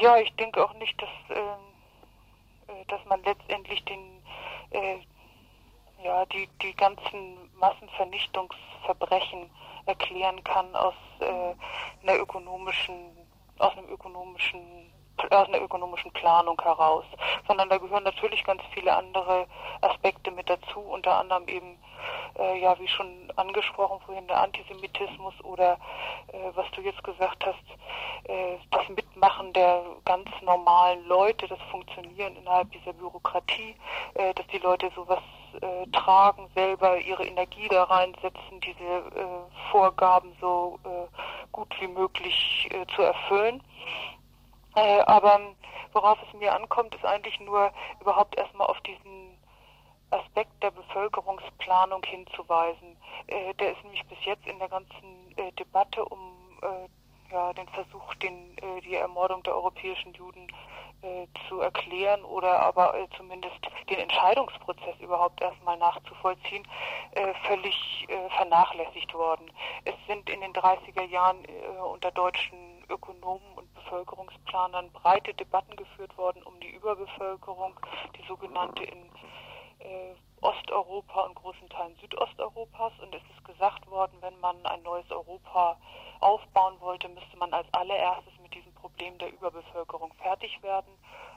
[0.01, 1.45] Ja, ich denke auch nicht, dass, ähm,
[2.69, 4.01] äh, dass man letztendlich den
[4.71, 4.99] äh,
[6.03, 9.51] ja, die, die ganzen Massenvernichtungsverbrechen
[9.87, 11.55] erklären kann aus äh,
[12.03, 13.11] einer ökonomischen,
[13.59, 14.93] aus einem ökonomischen
[15.31, 17.05] aus einer ökonomischen Planung heraus,
[17.47, 19.47] sondern da gehören natürlich ganz viele andere
[19.81, 21.79] Aspekte mit dazu, unter anderem eben,
[22.39, 25.79] äh, ja, wie schon angesprochen vorhin, der Antisemitismus oder
[26.33, 32.37] äh, was du jetzt gesagt hast, äh, das Mitmachen der ganz normalen Leute, das Funktionieren
[32.37, 33.75] innerhalb dieser Bürokratie,
[34.15, 35.23] äh, dass die Leute sowas
[35.63, 40.79] äh, tragen, selber ihre Energie da reinsetzen, diese äh, Vorgaben so
[41.53, 43.63] gut wie möglich zu erfüllen.
[44.77, 45.41] Äh, aber
[45.93, 49.39] worauf es mir ankommt, ist eigentlich nur überhaupt erstmal auf diesen
[50.11, 52.97] Aspekt der Bevölkerungsplanung hinzuweisen.
[53.27, 56.89] Äh, der ist nämlich bis jetzt in der ganzen äh, Debatte um äh,
[57.31, 60.47] ja, den Versuch, den, äh, die Ermordung der europäischen Juden
[61.03, 63.57] äh, zu erklären oder aber äh, zumindest
[63.91, 66.67] den Entscheidungsprozess überhaupt erstmal nachzuvollziehen,
[67.13, 69.51] äh, völlig äh, vernachlässigt worden.
[69.85, 76.17] Es sind in den 30er Jahren äh, unter deutschen Ökonomen und Bevölkerungsplanern breite Debatten geführt
[76.17, 77.75] worden um die Überbevölkerung,
[78.17, 79.11] die sogenannte in
[80.41, 82.93] Osteuropa und großen Teilen Südosteuropas.
[83.01, 85.79] Und es ist gesagt worden, wenn man ein neues Europa
[86.21, 90.93] aufbauen wollte, müsste man als allererstes mit diesem Problem der Überbevölkerung fertig werden.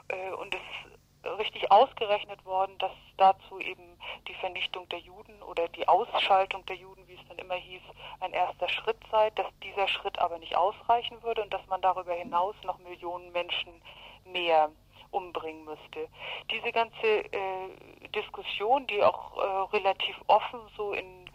[0.07, 0.99] Äh, und es ist
[1.37, 7.07] richtig ausgerechnet worden, dass dazu eben die Vernichtung der Juden oder die Ausschaltung der Juden,
[7.07, 7.81] wie es dann immer hieß,
[8.21, 12.13] ein erster Schritt sei, dass dieser Schritt aber nicht ausreichen würde und dass man darüber
[12.13, 13.81] hinaus noch Millionen Menschen
[14.25, 14.71] mehr
[15.11, 16.07] umbringen müsste.
[16.51, 17.69] Diese ganze äh,
[18.15, 21.29] Diskussion, die auch äh, relativ offen so in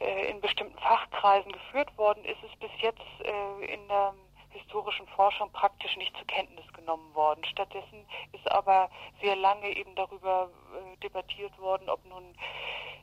[0.00, 4.14] äh, in bestimmten Fachkreisen geführt worden ist, ist bis jetzt äh, in der
[4.50, 7.44] historischen Forschung praktisch nicht zur Kenntnis genommen worden.
[7.44, 12.34] Stattdessen ist aber sehr lange eben darüber äh, debattiert worden, ob nun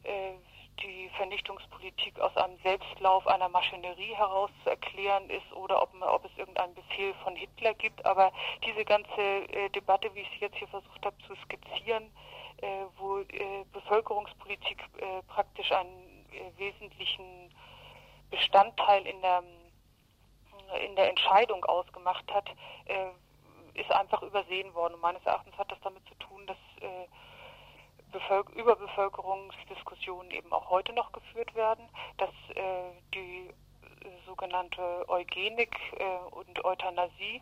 [0.03, 0.33] äh,
[0.81, 6.37] die Vernichtungspolitik aus einem Selbstlauf einer Maschinerie heraus zu erklären ist oder ob, ob es
[6.37, 8.05] irgendeinen Befehl von Hitler gibt.
[8.05, 8.31] Aber
[8.63, 12.11] diese ganze äh, Debatte, wie ich sie jetzt hier versucht habe zu skizzieren,
[12.61, 17.53] äh, wo äh, Bevölkerungspolitik äh, praktisch einen äh, wesentlichen
[18.29, 19.43] Bestandteil in der,
[20.85, 22.49] in der Entscheidung ausgemacht hat,
[22.85, 24.95] äh, ist einfach übersehen worden.
[24.95, 26.57] Und meines Erachtens hat das damit zu tun, dass
[28.11, 33.49] Bevölker Überbevölkerungsdiskussionen eben auch heute noch geführt werden, dass äh, die
[34.25, 37.41] sogenannte Eugenik äh, und Euthanasie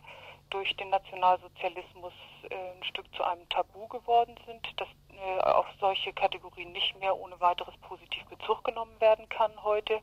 [0.50, 2.12] durch den Nationalsozialismus
[2.50, 7.16] äh, ein Stück zu einem Tabu geworden sind, dass äh, auf solche Kategorien nicht mehr
[7.16, 10.00] ohne weiteres positiv Bezug genommen werden kann heute.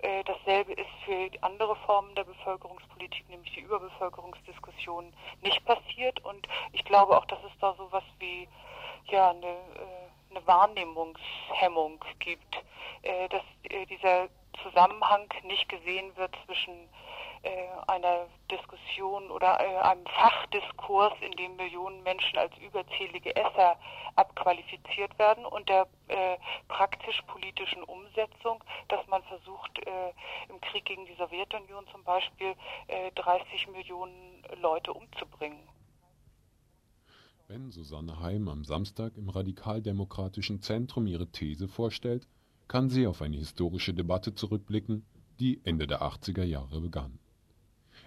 [0.00, 6.22] Äh, dasselbe ist für andere Formen der Bevölkerungspolitik, nämlich die Überbevölkerungsdiskussion, nicht passiert.
[6.24, 8.48] Und ich glaube auch, dass es da sowas wie
[9.06, 10.05] ja eine, äh,
[10.36, 12.62] eine Wahrnehmungshemmung gibt,
[13.02, 14.28] äh, dass äh, dieser
[14.62, 16.88] Zusammenhang nicht gesehen wird zwischen
[17.42, 23.76] äh, einer Diskussion oder äh, einem Fachdiskurs, in dem Millionen Menschen als überzählige Esser
[24.16, 26.36] abqualifiziert werden und der äh,
[26.68, 29.78] praktisch-politischen Umsetzung, dass man versucht,
[30.48, 32.54] im Krieg gegen die Sowjetunion zum Beispiel
[33.14, 35.68] 30 äh, Millionen Leute umzubringen.
[37.48, 42.26] Wenn Susanne Heim am Samstag im radikaldemokratischen Zentrum ihre These vorstellt,
[42.66, 45.04] kann sie auf eine historische Debatte zurückblicken,
[45.38, 47.20] die Ende der 80er Jahre begann.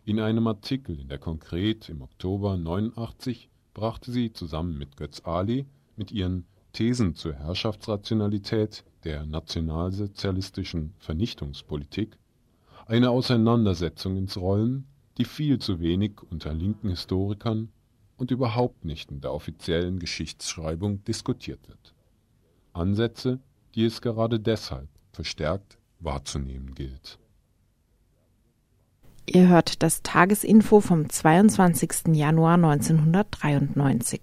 [0.03, 5.65] In einem Artikel in der Konkret im Oktober 89 brachte sie zusammen mit Götz Ali
[5.95, 12.17] mit ihren Thesen zur Herrschaftsrationalität der nationalsozialistischen Vernichtungspolitik
[12.87, 14.85] eine Auseinandersetzung ins Rollen,
[15.17, 17.71] die viel zu wenig unter linken Historikern
[18.19, 21.95] und überhaupt nicht in der offiziellen Geschichtsschreibung diskutiert wird.
[22.73, 23.39] Ansätze,
[23.75, 27.19] die es gerade deshalb verstärkt wahrzunehmen gilt
[29.31, 32.15] Ihr hört das Tagesinfo vom 22.
[32.15, 34.21] Januar 1993.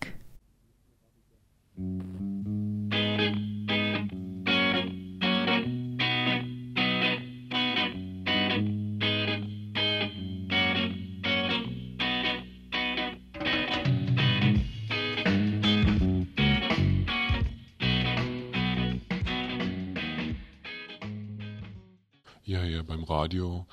[22.57, 23.66] Ja, hier beim Radio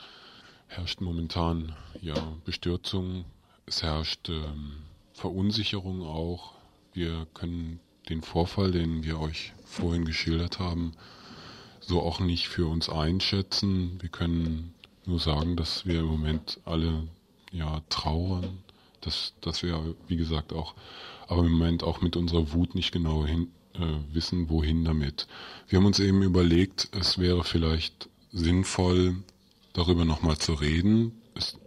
[0.68, 3.24] herrscht momentan ja Bestürzung,
[3.66, 4.74] es herrscht ähm,
[5.14, 6.52] Verunsicherung auch.
[6.92, 10.92] Wir können den Vorfall, den wir euch vorhin geschildert haben,
[11.80, 14.02] so auch nicht für uns einschätzen.
[14.02, 14.74] Wir können
[15.06, 17.08] nur sagen, dass wir im Moment alle
[17.54, 18.58] ja trauern,
[19.00, 20.76] dass, dass wir, wie gesagt, auch,
[21.28, 25.28] aber im Moment auch mit unserer Wut nicht genau hin, äh, wissen, wohin damit.
[25.70, 29.16] Wir haben uns eben überlegt, es wäre vielleicht sinnvoll,
[29.74, 31.58] darüber nochmal zu reden, es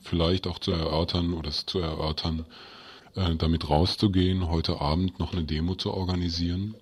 [0.00, 2.46] vielleicht auch zu erörtern oder es zu erörtern,
[3.14, 6.74] äh, damit rauszugehen, heute Abend noch eine Demo zu organisieren.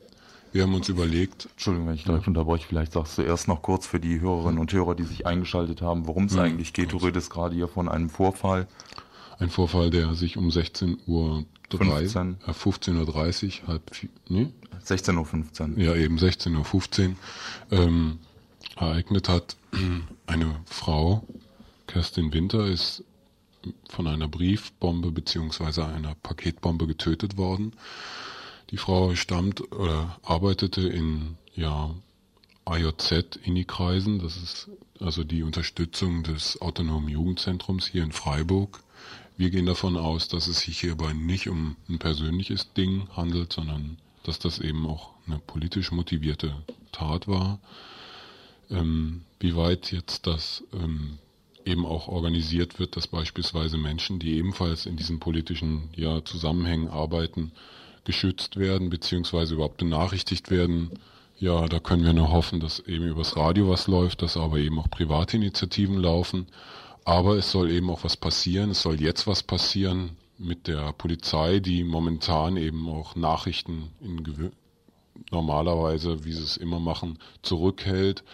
[0.52, 1.48] Wir haben uns überlegt.
[1.52, 4.72] Entschuldigung, wenn ich gleich unterbreche, vielleicht sagst du erst noch kurz für die Hörerinnen und
[4.72, 6.92] Hörer, die sich eingeschaltet haben, worum es ja, eigentlich geht.
[6.92, 8.66] Du redest gerade hier von einem Vorfall.
[9.38, 12.36] Ein Vorfall, der sich um 16 Uhr 15.
[12.46, 13.82] Äh, 15.30 Uhr, halb,
[14.28, 14.48] nee?
[14.84, 15.78] 16.15 Uhr.
[15.78, 17.14] Ja, eben 16.15 Uhr
[17.70, 18.18] ähm,
[18.80, 19.56] ereignet hat.
[20.26, 21.26] Eine Frau,
[21.86, 23.04] Kerstin Winter, ist
[23.88, 25.82] von einer Briefbombe bzw.
[25.82, 27.72] einer Paketbombe getötet worden.
[28.70, 31.94] Die Frau stammt oder arbeitete in ja,
[32.64, 38.82] AJZ-INI-Kreisen, das ist also die Unterstützung des Autonomen Jugendzentrums hier in Freiburg.
[39.36, 43.96] Wir gehen davon aus, dass es sich hierbei nicht um ein persönliches Ding handelt, sondern
[44.22, 46.54] dass das eben auch eine politisch motivierte
[46.92, 47.58] Tat war.
[48.70, 51.18] Ähm, wie weit jetzt das ähm,
[51.64, 57.52] eben auch organisiert wird, dass beispielsweise Menschen, die ebenfalls in diesen politischen ja, Zusammenhängen arbeiten,
[58.04, 60.90] geschützt werden, beziehungsweise überhaupt benachrichtigt werden.
[61.38, 64.78] Ja, da können wir nur hoffen, dass eben übers Radio was läuft, dass aber eben
[64.78, 66.46] auch private Initiativen laufen.
[67.04, 71.60] Aber es soll eben auch was passieren, es soll jetzt was passieren mit der Polizei,
[71.60, 74.52] die momentan eben auch Nachrichten in
[75.30, 78.24] normalerweise, wie sie es immer machen, zurückhält,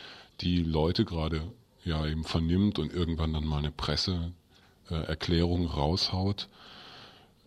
[0.41, 1.43] die Leute gerade
[1.85, 6.49] ja eben vernimmt und irgendwann dann mal eine Presseerklärung äh, raushaut.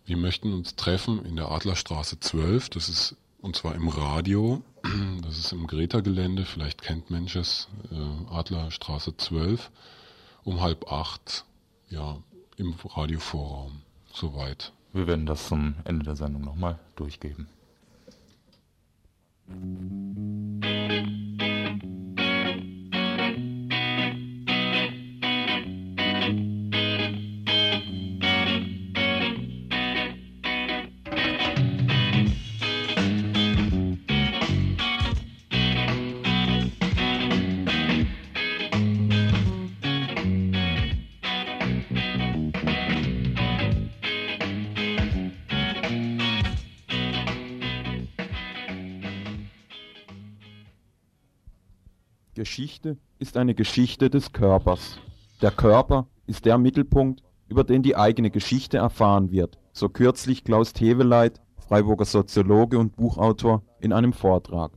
[0.04, 4.62] Wir möchten uns treffen in der Adlerstraße 12, das ist und zwar im Radio,
[5.22, 7.42] das ist im Greta-Gelände, vielleicht kennt Mensch äh,
[8.30, 9.70] Adlerstraße 12,
[10.44, 11.44] um halb acht,
[11.88, 12.18] ja,
[12.56, 13.82] im Radiovorraum.
[14.12, 14.72] Soweit.
[14.92, 17.48] Wir werden das zum Ende der Sendung nochmal durchgeben.
[52.50, 54.98] Geschichte ist eine Geschichte des Körpers.
[55.40, 60.72] Der Körper ist der Mittelpunkt, über den die eigene Geschichte erfahren wird, so kürzlich Klaus
[60.72, 64.72] Teweleit, Freiburger Soziologe und Buchautor, in einem Vortrag.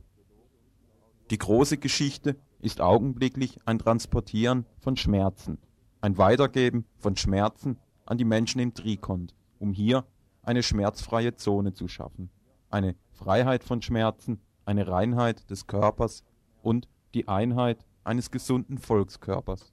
[1.32, 5.58] Die große Geschichte ist augenblicklich ein Transportieren von Schmerzen,
[6.00, 10.04] ein Weitergeben von Schmerzen an die Menschen in Trikont, um hier
[10.42, 12.30] eine schmerzfreie Zone zu schaffen
[12.70, 16.24] eine Freiheit von Schmerzen, eine Reinheit des Körpers
[16.62, 19.72] und die Einheit eines gesunden Volkskörpers.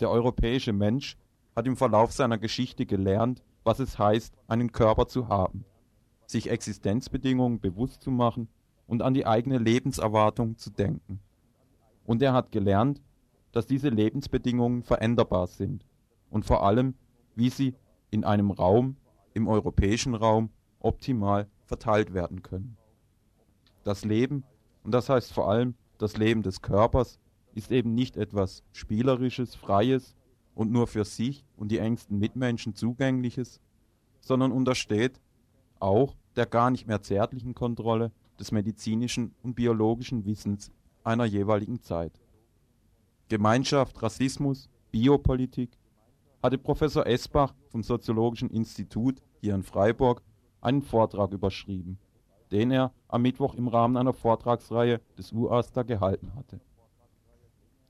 [0.00, 1.18] Der europäische Mensch
[1.54, 5.64] hat im Verlauf seiner Geschichte gelernt, was es heißt, einen Körper zu haben,
[6.26, 8.48] sich Existenzbedingungen bewusst zu machen
[8.86, 11.20] und an die eigene Lebenserwartung zu denken.
[12.06, 13.02] Und er hat gelernt,
[13.52, 15.84] dass diese Lebensbedingungen veränderbar sind
[16.30, 16.94] und vor allem,
[17.34, 17.74] wie sie
[18.10, 18.96] in einem Raum,
[19.34, 22.76] im europäischen Raum, optimal verteilt werden können.
[23.84, 24.44] Das Leben,
[24.82, 27.18] und das heißt vor allem das Leben des Körpers,
[27.54, 30.16] ist eben nicht etwas Spielerisches, Freies
[30.54, 33.60] und nur für sich und die engsten Mitmenschen Zugängliches,
[34.20, 35.20] sondern untersteht
[35.78, 40.70] auch der gar nicht mehr zärtlichen Kontrolle des medizinischen und biologischen Wissens
[41.02, 42.12] einer jeweiligen Zeit.
[43.28, 45.70] Gemeinschaft, Rassismus, Biopolitik
[46.42, 50.22] hatte Professor Esbach vom Soziologischen Institut hier in Freiburg
[50.60, 51.98] einen Vortrag überschrieben,
[52.50, 56.60] den er am Mittwoch im Rahmen einer Vortragsreihe des UASTA gehalten hatte.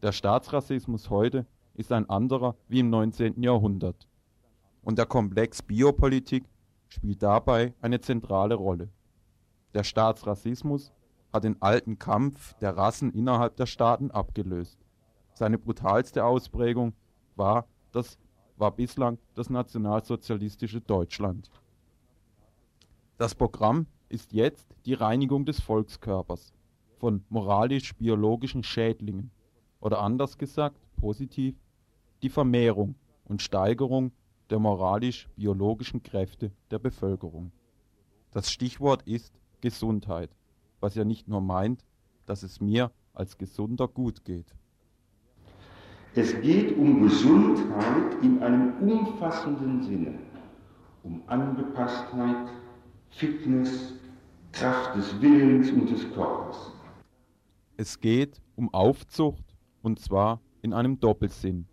[0.03, 3.43] Der Staatsrassismus heute ist ein anderer wie im 19.
[3.43, 4.09] Jahrhundert.
[4.83, 6.45] Und der Komplex Biopolitik
[6.89, 8.89] spielt dabei eine zentrale Rolle.
[9.75, 10.93] Der Staatsrassismus
[11.33, 14.79] hat den alten Kampf der Rassen innerhalb der Staaten abgelöst.
[15.35, 16.93] Seine brutalste Ausprägung
[17.37, 18.19] war, das,
[18.57, 21.51] war bislang das nationalsozialistische Deutschland.
[23.17, 26.53] Das Programm ist jetzt die Reinigung des Volkskörpers
[26.99, 29.31] von moralisch-biologischen Schädlingen
[29.81, 31.55] oder anders gesagt, positiv,
[32.23, 34.13] die Vermehrung und Steigerung
[34.51, 37.53] der moralisch-biologischen Kräfte der Bevölkerung.
[38.33, 40.31] Das Stichwort ist Gesundheit,
[40.81, 41.85] was ja nicht nur meint,
[42.27, 44.55] dass es mir als Gesunder gut geht.
[46.15, 50.19] Es geht um Gesundheit in einem umfassenden Sinne,
[51.05, 52.49] um Angepasstheit,
[53.11, 53.95] Fitness,
[54.53, 56.73] Kraft des Willens und des Körpers.
[57.77, 59.45] Es geht um Aufzucht
[59.81, 61.67] und zwar in einem Doppelsinn,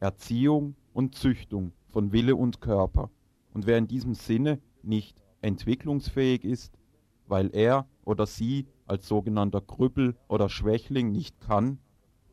[0.00, 3.10] Erziehung und Züchtung von Wille und Körper.
[3.54, 6.78] Und wer in diesem Sinne nicht entwicklungsfähig ist,
[7.26, 11.78] weil er oder sie als sogenannter Krüppel oder Schwächling nicht kann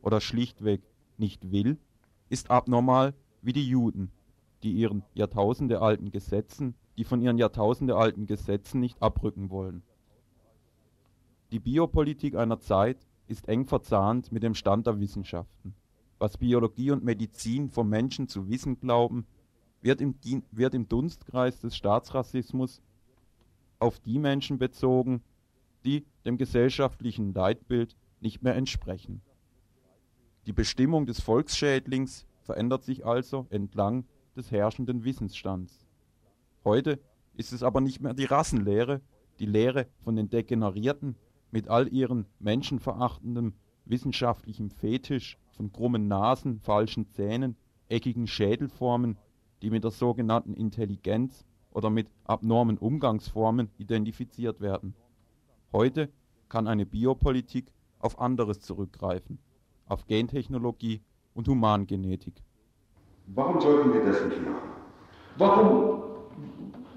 [0.02, 0.82] oder schlichtweg
[1.16, 1.78] nicht will,
[2.28, 4.10] ist abnormal wie die Juden,
[4.62, 9.82] die ihren jahrtausendealten Gesetzen, die von ihren jahrtausendealten Gesetzen nicht abrücken wollen.
[11.52, 15.74] Die Biopolitik einer Zeit ist eng verzahnt mit dem Stand der Wissenschaften.
[16.18, 19.26] Was Biologie und Medizin vom Menschen zu wissen glauben,
[19.82, 20.14] wird im,
[20.50, 22.80] wird im Dunstkreis des Staatsrassismus
[23.80, 25.22] auf die Menschen bezogen,
[25.84, 29.20] die dem gesellschaftlichen Leitbild nicht mehr entsprechen.
[30.46, 35.86] Die Bestimmung des Volksschädlings verändert sich also entlang des herrschenden Wissensstands.
[36.64, 36.98] Heute
[37.34, 39.02] ist es aber nicht mehr die Rassenlehre,
[39.38, 41.14] die Lehre von den Degenerierten
[41.52, 47.56] mit all ihren menschenverachtenden wissenschaftlichen Fetisch von krummen Nasen, falschen Zähnen,
[47.88, 49.18] eckigen Schädelformen,
[49.60, 54.94] die mit der sogenannten Intelligenz oder mit abnormen Umgangsformen identifiziert werden.
[55.72, 56.10] Heute
[56.48, 59.38] kann eine Biopolitik auf anderes zurückgreifen,
[59.86, 61.02] auf Gentechnologie
[61.34, 62.42] und Humangenetik.
[63.26, 64.70] Warum sollten wir das nicht machen?
[65.36, 66.02] Warum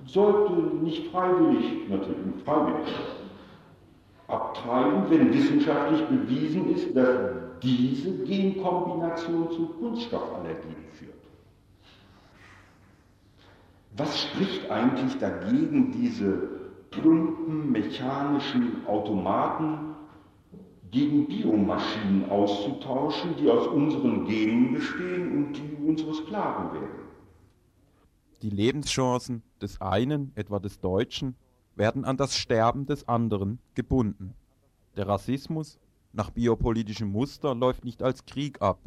[0.05, 2.93] sollte nicht freiwillig, natürlich freiwillig,
[4.27, 7.09] abtreiben, wenn wissenschaftlich bewiesen ist, dass
[7.61, 11.13] diese Genkombination zu Kunststoffallergien führt?
[13.97, 16.49] Was spricht eigentlich dagegen, diese
[16.91, 19.95] plumpen mechanischen Automaten
[20.91, 27.05] gegen Biomaschinen auszutauschen, die aus unseren Genen bestehen und die unsere Sklaven werden?
[28.41, 31.35] Die Lebenschancen des einen, etwa des Deutschen,
[31.75, 34.33] werden an das Sterben des anderen gebunden.
[34.95, 35.79] Der Rassismus
[36.13, 38.79] nach biopolitischem Muster läuft nicht als Krieg ab,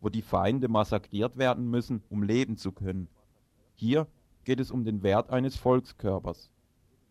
[0.00, 3.08] wo die Feinde massakriert werden müssen, um leben zu können.
[3.74, 4.06] Hier
[4.44, 6.50] geht es um den Wert eines Volkskörpers,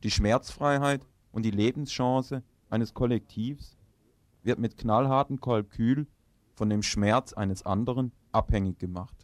[0.03, 3.77] die Schmerzfreiheit und die Lebenschance eines Kollektivs
[4.43, 6.05] wird mit knallhartem Kalkül
[6.53, 9.15] von dem Schmerz eines anderen abhängig gemacht.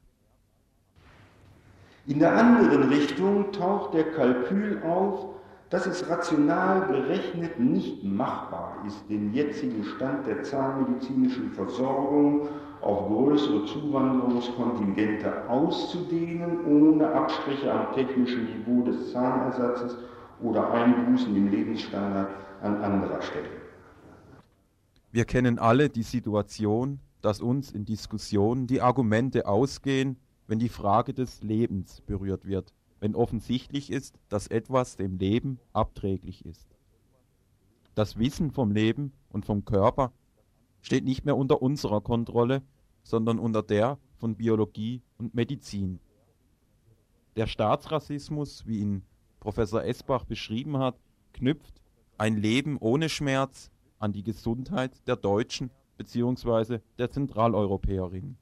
[2.07, 5.38] In der anderen Richtung taucht der Kalkül auf,
[5.69, 12.49] dass es rational berechnet nicht machbar ist, den jetzigen Stand der zahnmedizinischen Versorgung
[12.81, 19.97] auf größere Zuwanderungskontingente auszudehnen, ohne Abstriche am technischen Niveau des Zahnersatzes
[20.41, 22.29] oder Einbußen im Lebensstandard
[22.61, 23.49] an anderer Stelle.
[25.11, 30.17] Wir kennen alle die Situation, dass uns in Diskussionen die Argumente ausgehen,
[30.47, 36.45] wenn die Frage des Lebens berührt wird, wenn offensichtlich ist, dass etwas dem Leben abträglich
[36.45, 36.67] ist.
[37.95, 40.13] Das Wissen vom Leben und vom Körper
[40.81, 42.61] steht nicht mehr unter unserer Kontrolle,
[43.03, 45.99] sondern unter der von Biologie und Medizin.
[47.35, 49.03] Der Staatsrassismus, wie ihn
[49.39, 50.99] Professor Esbach beschrieben hat,
[51.33, 51.81] knüpft
[52.17, 56.79] ein Leben ohne Schmerz an die Gesundheit der Deutschen bzw.
[56.97, 58.37] der Zentraleuropäerinnen.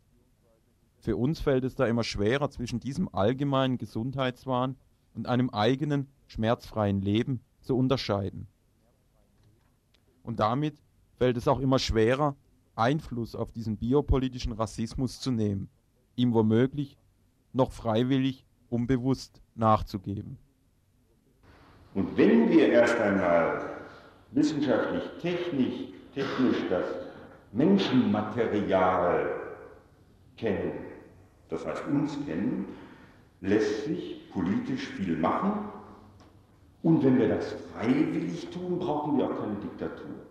[1.07, 4.75] Für uns fällt es da immer schwerer, zwischen diesem allgemeinen Gesundheitswahn
[5.15, 8.49] und einem eigenen schmerzfreien Leben zu unterscheiden.
[10.21, 10.75] Und damit
[11.15, 12.35] fällt es auch immer schwerer,
[12.75, 15.69] Einfluss auf diesen biopolitischen Rassismus zu nehmen,
[16.17, 16.97] ihm womöglich
[17.53, 20.37] noch freiwillig unbewusst nachzugeben.
[21.93, 23.77] Und wenn wir erst einmal
[24.31, 26.83] wissenschaftlich, technisch, technisch das
[27.53, 29.29] Menschenmaterial
[30.35, 30.86] kennen,
[31.49, 32.65] das heißt uns kennen,
[33.41, 35.69] lässt sich politisch viel machen.
[36.83, 40.27] Und wenn wir das freiwillig tun, brauchen wir auch keine Diktatur.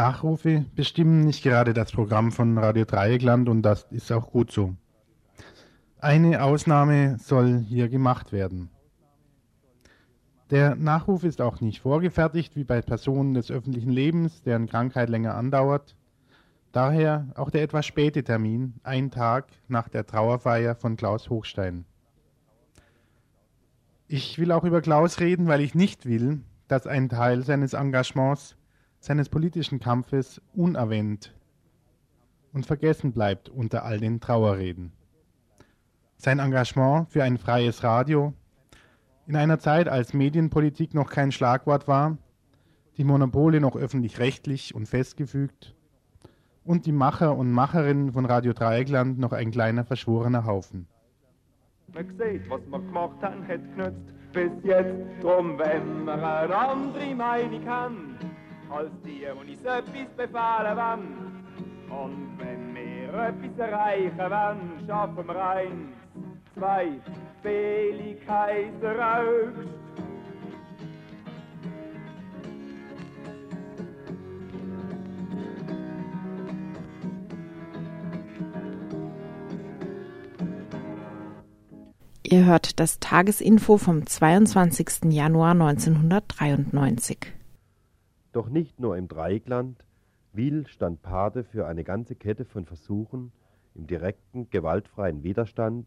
[0.00, 4.74] Nachrufe bestimmen nicht gerade das Programm von Radio Dreieckland und das ist auch gut so.
[5.98, 8.70] Eine Ausnahme soll hier gemacht werden.
[10.48, 15.34] Der Nachruf ist auch nicht vorgefertigt wie bei Personen des öffentlichen Lebens, deren Krankheit länger
[15.34, 15.94] andauert.
[16.72, 21.84] Daher auch der etwas späte Termin, ein Tag nach der Trauerfeier von Klaus Hochstein.
[24.08, 28.56] Ich will auch über Klaus reden, weil ich nicht will, dass ein Teil seines Engagements
[29.00, 31.34] seines politischen Kampfes unerwähnt
[32.52, 34.92] und vergessen bleibt unter all den Trauerreden.
[36.16, 38.34] Sein Engagement für ein freies Radio
[39.26, 42.18] in einer Zeit, als Medienpolitik noch kein Schlagwort war,
[42.96, 45.74] die Monopole noch öffentlich-rechtlich und festgefügt
[46.64, 50.86] und die Macher und Macherinnen von Radio Dreieckland noch ein kleiner verschworener Haufen.
[51.94, 54.94] Man sieht, was wir gemacht haben, hat genützt bis jetzt.
[55.22, 58.16] Drum, wenn wir eine andere Meinung haben,
[58.70, 61.44] als die, die uns etwas befehlen wollen.
[61.90, 65.94] Und wenn wir etwas erreichen wollen, schaffen wir eins,
[66.54, 67.00] zwei,
[67.42, 69.54] Fähigkeiten raus.
[82.22, 85.12] Ihr hört das Tagesinfo vom 22.
[85.12, 87.39] Januar 1993.
[88.32, 89.84] Doch nicht nur im Dreieckland,
[90.32, 93.32] Wiel stand Pate für eine ganze Kette von Versuchen,
[93.74, 95.86] im direkten, gewaltfreien Widerstand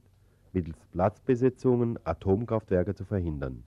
[0.52, 3.64] mittels Platzbesetzungen Atomkraftwerke zu verhindern.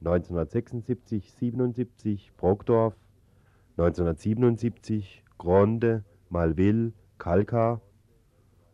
[0.00, 2.94] 1976, 77 Brockdorf,
[3.76, 7.80] 1977 Gronde, Malville, Kalkar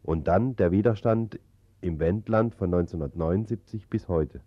[0.03, 1.41] und dann der Widerstand
[1.81, 4.41] im Wendland von 1979 bis heute.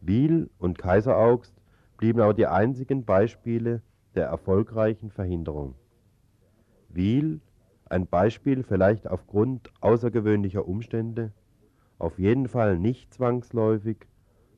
[0.00, 1.55] Wiel und Kaiseraugst
[1.96, 3.82] blieben aber die einzigen Beispiele
[4.14, 5.74] der erfolgreichen Verhinderung.
[6.88, 7.40] Wiel,
[7.88, 11.32] ein Beispiel vielleicht aufgrund außergewöhnlicher Umstände,
[11.98, 14.06] auf jeden Fall nicht zwangsläufig,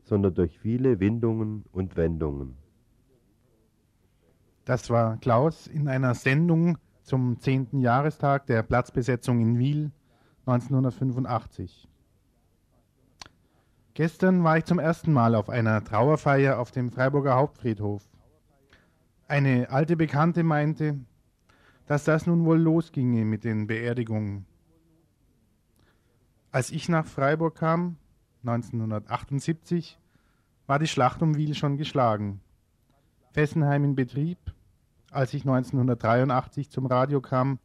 [0.02, 2.56] sondern durch viele Windungen und Wendungen.
[4.64, 7.80] Das war Klaus in einer Sendung zum 10.
[7.80, 9.92] Jahrestag der Platzbesetzung in Wiel
[10.46, 11.88] 1985.
[13.98, 18.08] Gestern war ich zum ersten Mal auf einer Trauerfeier auf dem Freiburger Hauptfriedhof.
[19.26, 21.00] Eine alte Bekannte meinte,
[21.88, 24.46] dass das nun wohl losginge mit den Beerdigungen.
[26.52, 27.96] Als ich nach Freiburg kam,
[28.44, 29.98] 1978,
[30.68, 32.40] war die Schlacht um Wiel schon geschlagen.
[33.32, 34.38] Fessenheim in Betrieb.
[35.10, 37.58] Als ich 1983 zum Radio kam,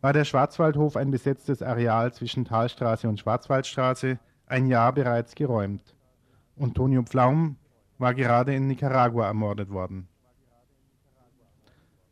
[0.00, 4.18] war der Schwarzwaldhof ein besetztes Areal zwischen Talstraße und Schwarzwaldstraße,
[4.50, 5.94] ein Jahr bereits geräumt.
[6.56, 7.56] Und Tonio Pflaum
[7.98, 10.08] war gerade in Nicaragua ermordet worden.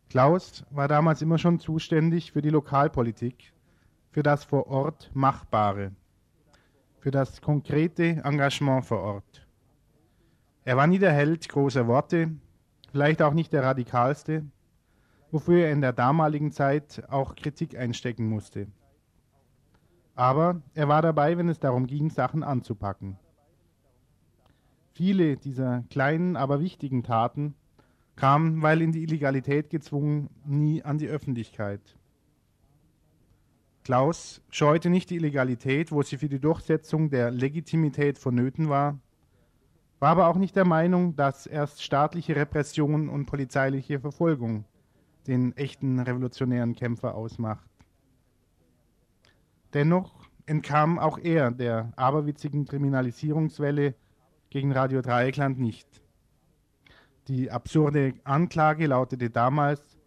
[0.09, 3.53] Klaus war damals immer schon zuständig für die Lokalpolitik,
[4.11, 5.91] für das vor Ort Machbare,
[6.99, 9.45] für das konkrete Engagement vor Ort.
[10.63, 12.31] Er war nie der Held großer Worte,
[12.91, 14.45] vielleicht auch nicht der radikalste,
[15.31, 18.67] wofür er in der damaligen Zeit auch Kritik einstecken musste.
[20.17, 23.19] Aber er war dabei, wenn es darum ging, Sachen anzupacken.
[24.93, 27.53] Viele dieser kleinen, aber wichtigen Taten
[28.15, 31.99] kamen, weil in die Illegalität gezwungen, nie an die Öffentlichkeit.
[33.83, 38.99] Klaus scheute nicht die Illegalität, wo sie für die Durchsetzung der Legitimität vonnöten war,
[39.99, 44.65] war aber auch nicht der Meinung, dass erst staatliche Repression und polizeiliche Verfolgung
[45.27, 47.69] den echten revolutionären Kämpfer ausmacht.
[49.73, 53.95] Dennoch entkam auch er der aberwitzigen Kriminalisierungswelle
[54.49, 56.01] gegen Radio Dreieckland nicht.
[57.27, 59.97] Die absurde Anklage lautete damals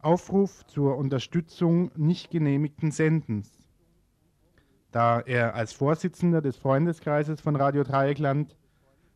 [0.00, 3.50] Aufruf zur Unterstützung nicht genehmigten Sendens.
[4.90, 8.56] Da er als Vorsitzender des Freundeskreises von Radio Dreieckland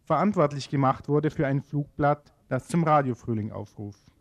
[0.05, 4.13] verantwortlich gemacht wurde für ein Flugblatt, das zum Radiofrühling aufruft.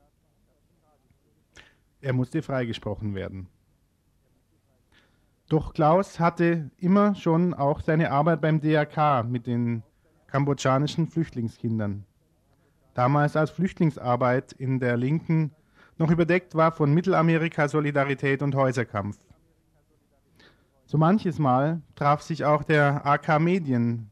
[2.02, 3.48] Er musste freigesprochen werden.
[5.48, 9.84] Doch Klaus hatte immer schon auch seine Arbeit beim DRK mit den
[10.26, 12.04] kambodschanischen Flüchtlingskindern.
[12.96, 15.52] Damals als Flüchtlingsarbeit in der Linken
[15.98, 19.20] noch überdeckt war von Mittelamerika-Solidarität und Häuserkampf.
[20.86, 24.10] So manches Mal traf sich auch der AK Medien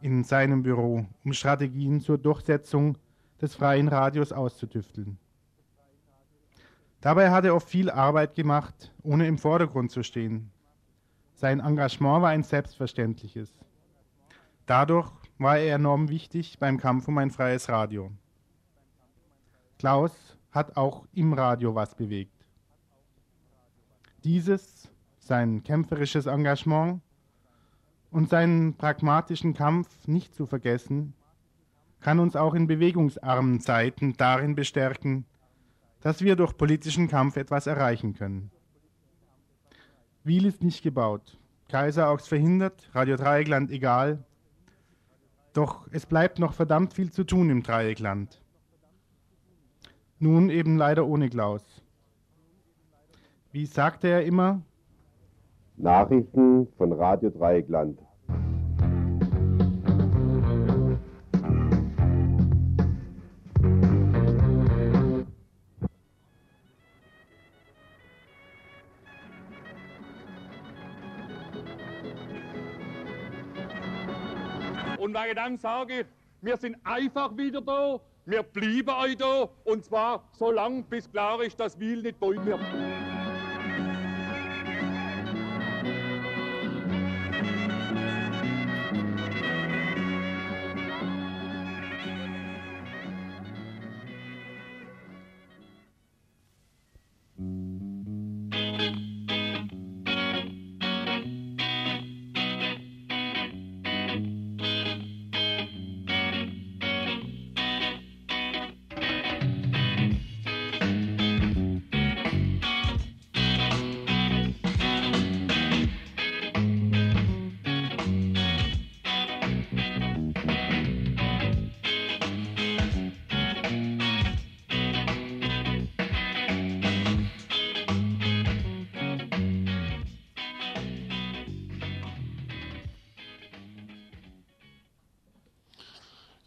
[0.00, 2.98] in seinem Büro, um Strategien zur Durchsetzung
[3.40, 5.18] des freien Radios auszutüfteln.
[7.00, 10.50] Dabei hat er oft viel Arbeit gemacht, ohne im Vordergrund zu stehen.
[11.34, 13.52] Sein Engagement war ein selbstverständliches.
[14.66, 18.10] Dadurch war er enorm wichtig beim Kampf um ein freies Radio.
[19.78, 22.44] Klaus hat auch im Radio was bewegt.
[24.24, 27.00] Dieses, sein kämpferisches Engagement
[28.10, 31.14] und seinen pragmatischen Kampf nicht zu vergessen,
[32.00, 35.24] kann uns auch in bewegungsarmen Zeiten darin bestärken,
[36.00, 38.50] dass wir durch politischen Kampf etwas erreichen können.
[40.24, 41.38] Wiel ist nicht gebaut,
[41.68, 44.24] Kaiser Augs verhindert, Radio Dreieckland egal.
[45.52, 48.40] Doch es bleibt noch verdammt viel zu tun im Dreieckland.
[50.18, 51.62] Nun eben leider ohne Klaus.
[53.52, 54.62] Wie sagte er immer?
[55.76, 57.98] Nachrichten von Radio Dreieckland.
[75.38, 76.06] Dem sage ich,
[76.40, 81.40] wir sind einfach wieder da, wir bleiben euch da, und zwar so lange, bis klar
[81.42, 82.60] ist, dass Wiel nicht beugen wird.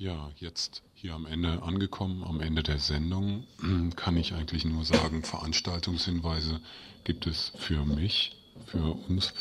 [0.01, 3.45] Ja, jetzt hier am Ende angekommen, am Ende der Sendung,
[3.95, 6.59] kann ich eigentlich nur sagen, Veranstaltungshinweise
[7.03, 8.35] gibt es für mich,
[8.65, 9.31] für uns.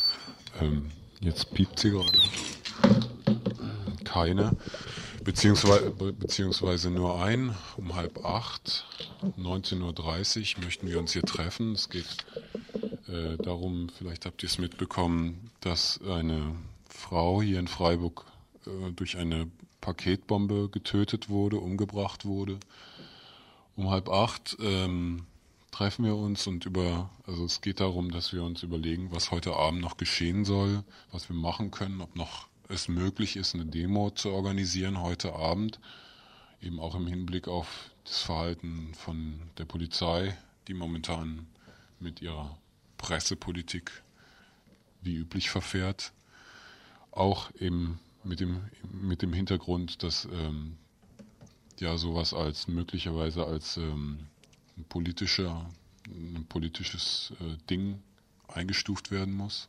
[0.60, 0.90] Ähm,
[1.22, 2.18] jetzt piept sie gerade.
[4.04, 4.54] Keine,
[5.24, 8.84] beziehungsweise, beziehungsweise nur ein, um halb acht,
[9.38, 11.72] 19.30 Uhr möchten wir uns hier treffen.
[11.72, 12.26] Es geht
[13.08, 16.54] äh, darum, vielleicht habt ihr es mitbekommen, dass eine
[16.86, 18.26] Frau hier in Freiburg
[18.66, 19.50] äh, durch eine
[19.80, 22.58] Paketbombe getötet wurde, umgebracht wurde.
[23.76, 25.26] Um halb acht ähm,
[25.70, 29.56] treffen wir uns und über, also es geht darum, dass wir uns überlegen, was heute
[29.56, 34.10] Abend noch geschehen soll, was wir machen können, ob noch es möglich ist, eine Demo
[34.10, 35.80] zu organisieren heute Abend,
[36.62, 40.36] eben auch im Hinblick auf das Verhalten von der Polizei,
[40.68, 41.46] die momentan
[41.98, 42.56] mit ihrer
[42.98, 44.02] Pressepolitik
[45.02, 46.12] wie üblich verfährt.
[47.10, 48.60] Auch eben mit dem,
[48.90, 50.76] mit dem Hintergrund, dass ähm,
[51.78, 54.26] ja sowas als möglicherweise als ähm,
[54.76, 55.68] ein, politischer,
[56.06, 58.02] ein politisches äh, Ding
[58.48, 59.68] eingestuft werden muss.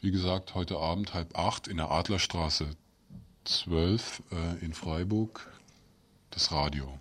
[0.00, 2.70] Wie gesagt, heute Abend halb acht in der Adlerstraße
[3.44, 5.50] 12 äh, in Freiburg
[6.30, 7.00] das Radio.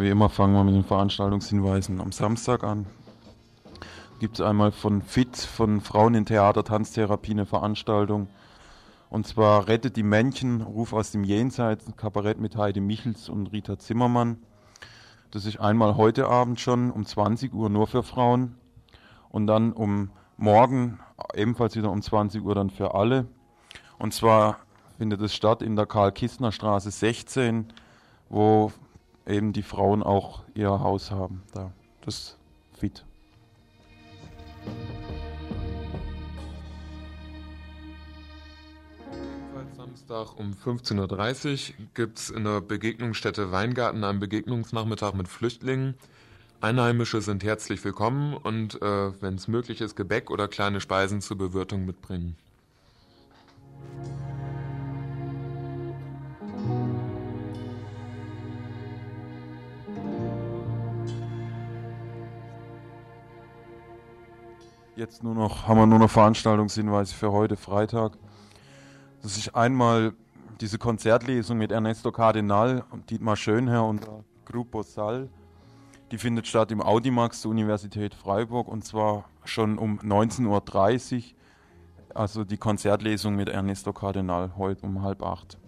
[0.00, 2.86] Wie immer fangen wir mit den Veranstaltungshinweisen am Samstag an.
[4.20, 8.28] Gibt es einmal von FIT, von Frauen in Theater, Tanztherapie, eine Veranstaltung.
[9.10, 13.52] Und zwar Rettet die Männchen, Ruf aus dem Jenseits, ein Kabarett mit Heide Michels und
[13.52, 14.38] Rita Zimmermann.
[15.30, 18.56] Das ist einmal heute Abend schon um 20 Uhr nur für Frauen.
[19.30, 21.00] Und dann um morgen
[21.34, 23.26] ebenfalls wieder um 20 Uhr dann für alle.
[23.98, 24.58] Und zwar
[24.98, 27.72] findet es statt in der Karl-Kistner-Straße 16,
[28.28, 28.72] wo
[29.26, 31.42] eben die Frauen auch ihr Haus haben.
[31.52, 31.72] Da,
[32.04, 32.36] das
[32.78, 33.04] fit.
[39.76, 45.94] Samstag um 15.30 Uhr gibt es in der Begegnungsstätte Weingarten einen Begegnungsnachmittag mit Flüchtlingen.
[46.60, 51.38] Einheimische sind herzlich willkommen und äh, wenn es möglich ist, Gebäck oder kleine Speisen zur
[51.38, 52.36] Bewirtung mitbringen.
[64.96, 68.16] Jetzt nur noch, haben wir nur noch Veranstaltungshinweise für heute, Freitag.
[69.20, 70.14] Das ist einmal
[70.62, 74.08] diese Konzertlesung mit Ernesto Cardinal und Dietmar Schönherr und
[74.46, 75.28] Grupo Sal.
[76.10, 81.22] Die findet statt im Audimax der Universität Freiburg und zwar schon um 19.30 Uhr.
[82.14, 85.58] Also die Konzertlesung mit Ernesto Cardinal heute um halb acht.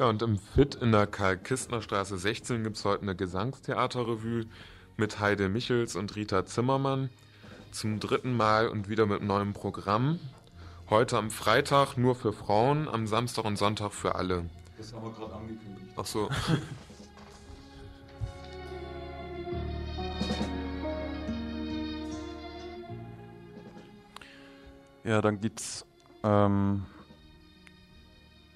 [0.00, 4.46] Ja, und im FIT in der Karl-Kistner-Straße 16 gibt es heute eine Gesangstheaterrevue
[4.96, 7.10] mit Heide Michels und Rita Zimmermann.
[7.70, 10.18] Zum dritten Mal und wieder mit neuem Programm.
[10.88, 14.46] Heute am Freitag nur für Frauen, am Samstag und Sonntag für alle.
[14.78, 15.92] Das haben wir gerade angekündigt.
[15.96, 16.30] Ach so.
[25.04, 25.84] ja, dann gibt es
[26.24, 26.86] ähm,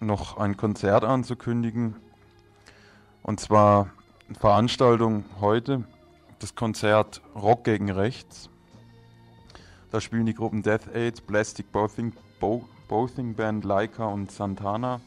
[0.06, 1.96] noch ein Konzert anzukündigen.
[3.22, 3.88] Und zwar
[4.38, 5.84] Veranstaltung heute,
[6.38, 8.50] das Konzert Rock gegen Rechts.
[9.90, 15.00] Da spielen die Gruppen Death Aid, Plastic Bothing, Bo Bothing Band, Leica und Santana.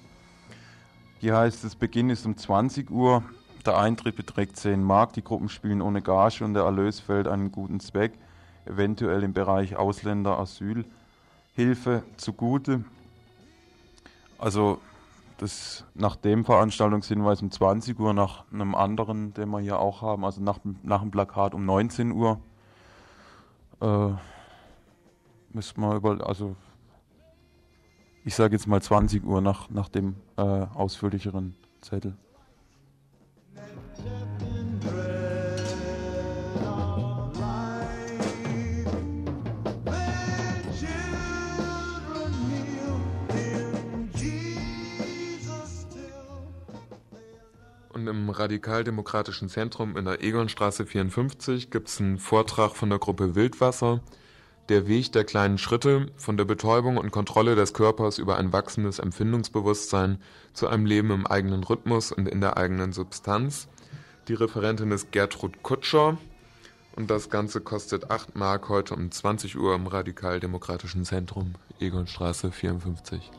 [1.19, 3.23] Hier heißt es, Beginn ist um 20 Uhr.
[3.65, 5.13] Der Eintritt beträgt 10 Mark.
[5.13, 8.13] Die Gruppen spielen ohne Gage und der Erlös fällt einen guten Zweck,
[8.65, 12.85] eventuell im Bereich Ausländer, Asylhilfe zugute.
[14.37, 14.79] Also
[15.37, 20.25] das nach dem Veranstaltungshinweis um 20 Uhr, nach einem anderen, den wir hier auch haben,
[20.25, 22.39] also nach, nach dem Plakat um 19 Uhr.
[23.81, 24.09] Äh,
[25.53, 26.55] müssen wir über, also
[28.25, 32.17] ich sage jetzt mal 20 Uhr nach, nach dem äh, ausführlicheren Zettel.
[48.07, 54.01] Im Radikaldemokratischen Zentrum in der Egonstraße 54 gibt es einen Vortrag von der Gruppe Wildwasser,
[54.69, 58.99] der Weg der kleinen Schritte von der Betäubung und Kontrolle des Körpers über ein wachsendes
[58.99, 60.21] Empfindungsbewusstsein
[60.53, 63.67] zu einem Leben im eigenen Rhythmus und in der eigenen Substanz.
[64.29, 66.17] Die Referentin ist Gertrud Kutscher
[66.95, 73.31] und das Ganze kostet 8 Mark heute um 20 Uhr im Radikaldemokratischen Zentrum, Egonstraße 54.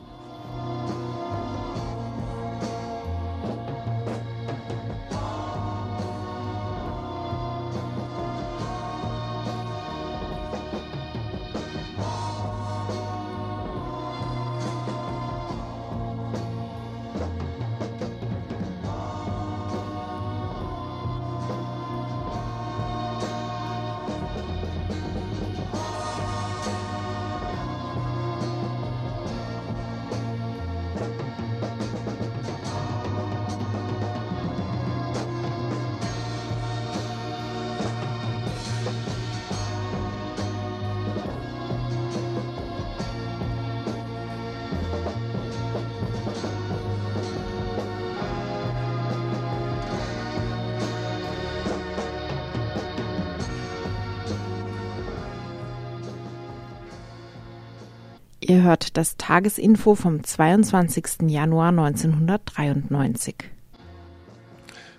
[58.49, 61.29] Ihr hört das Tagesinfo vom 22.
[61.29, 63.35] Januar 1993.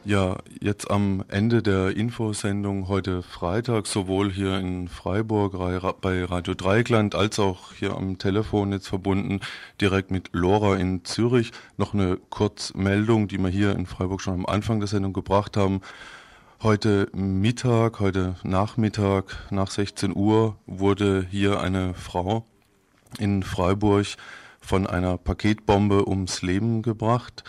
[0.05, 5.55] Ja, jetzt am Ende der Infosendung heute Freitag, sowohl hier in Freiburg
[6.01, 9.40] bei Radio Dreieckland als auch hier am Telefon jetzt verbunden,
[9.80, 11.51] direkt mit Lora in Zürich.
[11.76, 15.80] Noch eine Kurzmeldung, die wir hier in Freiburg schon am Anfang der Sendung gebracht haben.
[16.62, 22.46] Heute Mittag, heute Nachmittag, nach 16 Uhr, wurde hier eine Frau
[23.18, 24.06] in Freiburg
[24.61, 27.44] von einer Paketbombe ums Leben gebracht.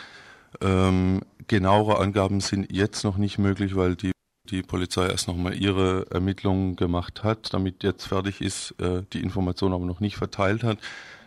[0.61, 4.11] Ähm, genauere Angaben sind jetzt noch nicht möglich, weil die,
[4.49, 9.73] die Polizei erst nochmal ihre Ermittlungen gemacht hat, damit jetzt fertig ist, äh, die Information
[9.73, 10.77] aber noch nicht verteilt hat.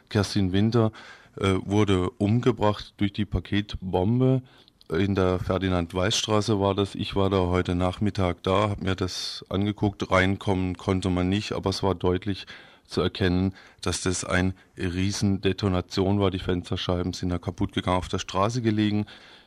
[0.09, 0.93] Kerstin Winter
[1.37, 4.43] äh, wurde umgebracht durch die Paketbombe.
[4.91, 6.95] In der Ferdinand-Weiß-Straße war das.
[6.95, 10.11] Ich war da heute Nachmittag da, habe mir das angeguckt.
[10.11, 12.47] Reinkommen konnte man nicht, aber es war deutlich
[12.87, 16.31] zu erkennen, dass das eine Riesendetonation war.
[16.31, 19.07] Die Fensterscheiben sind da kaputt gegangen, auf der Straße gelegen.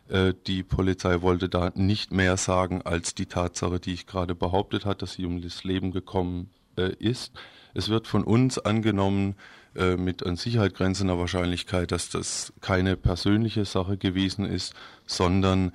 [0.09, 4.85] Äh, die Polizei wollte da nicht mehr sagen als die Tatsache, die ich gerade behauptet
[4.85, 7.33] hat, dass sie um das Leben gekommen äh, ist.
[7.73, 9.35] Es wird von uns angenommen,
[9.75, 14.73] äh, mit an Sicherheit grenzender Wahrscheinlichkeit, dass das keine persönliche Sache gewesen ist,
[15.05, 15.71] sondern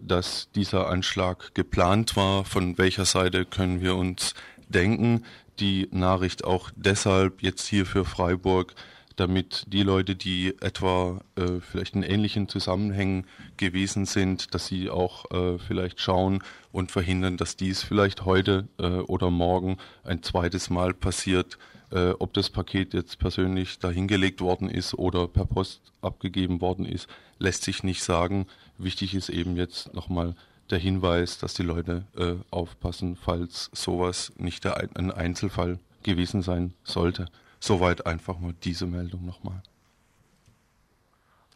[0.00, 2.46] dass dieser Anschlag geplant war.
[2.46, 4.34] Von welcher Seite können wir uns
[4.70, 5.26] denken?
[5.60, 8.74] Die Nachricht auch deshalb jetzt hier für Freiburg,
[9.16, 13.26] damit die Leute, die etwa äh, vielleicht in ähnlichen Zusammenhängen
[13.58, 16.42] gewesen sind, dass sie auch äh, vielleicht schauen
[16.72, 21.58] und verhindern, dass dies vielleicht heute äh, oder morgen ein zweites Mal passiert.
[21.92, 27.08] Äh, ob das Paket jetzt persönlich dahingelegt worden ist oder per Post abgegeben worden ist,
[27.38, 28.46] lässt sich nicht sagen.
[28.78, 30.34] Wichtig ist eben jetzt nochmal
[30.70, 36.74] der Hinweis, dass die Leute äh, aufpassen, falls sowas nicht der, ein Einzelfall gewesen sein
[36.84, 37.26] sollte.
[37.58, 39.62] Soweit einfach nur diese Meldung nochmal.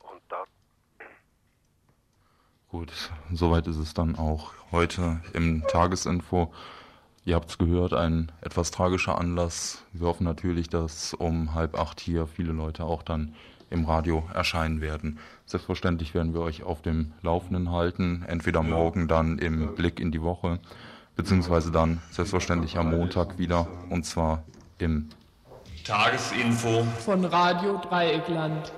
[0.01, 0.45] Und da.
[2.69, 2.93] Gut,
[3.33, 6.53] soweit ist es dann auch heute im Tagesinfo.
[7.25, 9.83] Ihr habt es gehört, ein etwas tragischer Anlass.
[9.93, 13.35] Wir hoffen natürlich, dass um halb acht hier viele Leute auch dann
[13.75, 15.19] im Radio erscheinen werden.
[15.45, 20.23] Selbstverständlich werden wir euch auf dem Laufenden halten, entweder morgen dann im Blick in die
[20.23, 20.61] Woche,
[21.17, 24.45] beziehungsweise dann selbstverständlich am Montag wieder und zwar
[24.79, 25.11] im
[25.85, 28.73] Tagesinfo von Radio Dreieckland.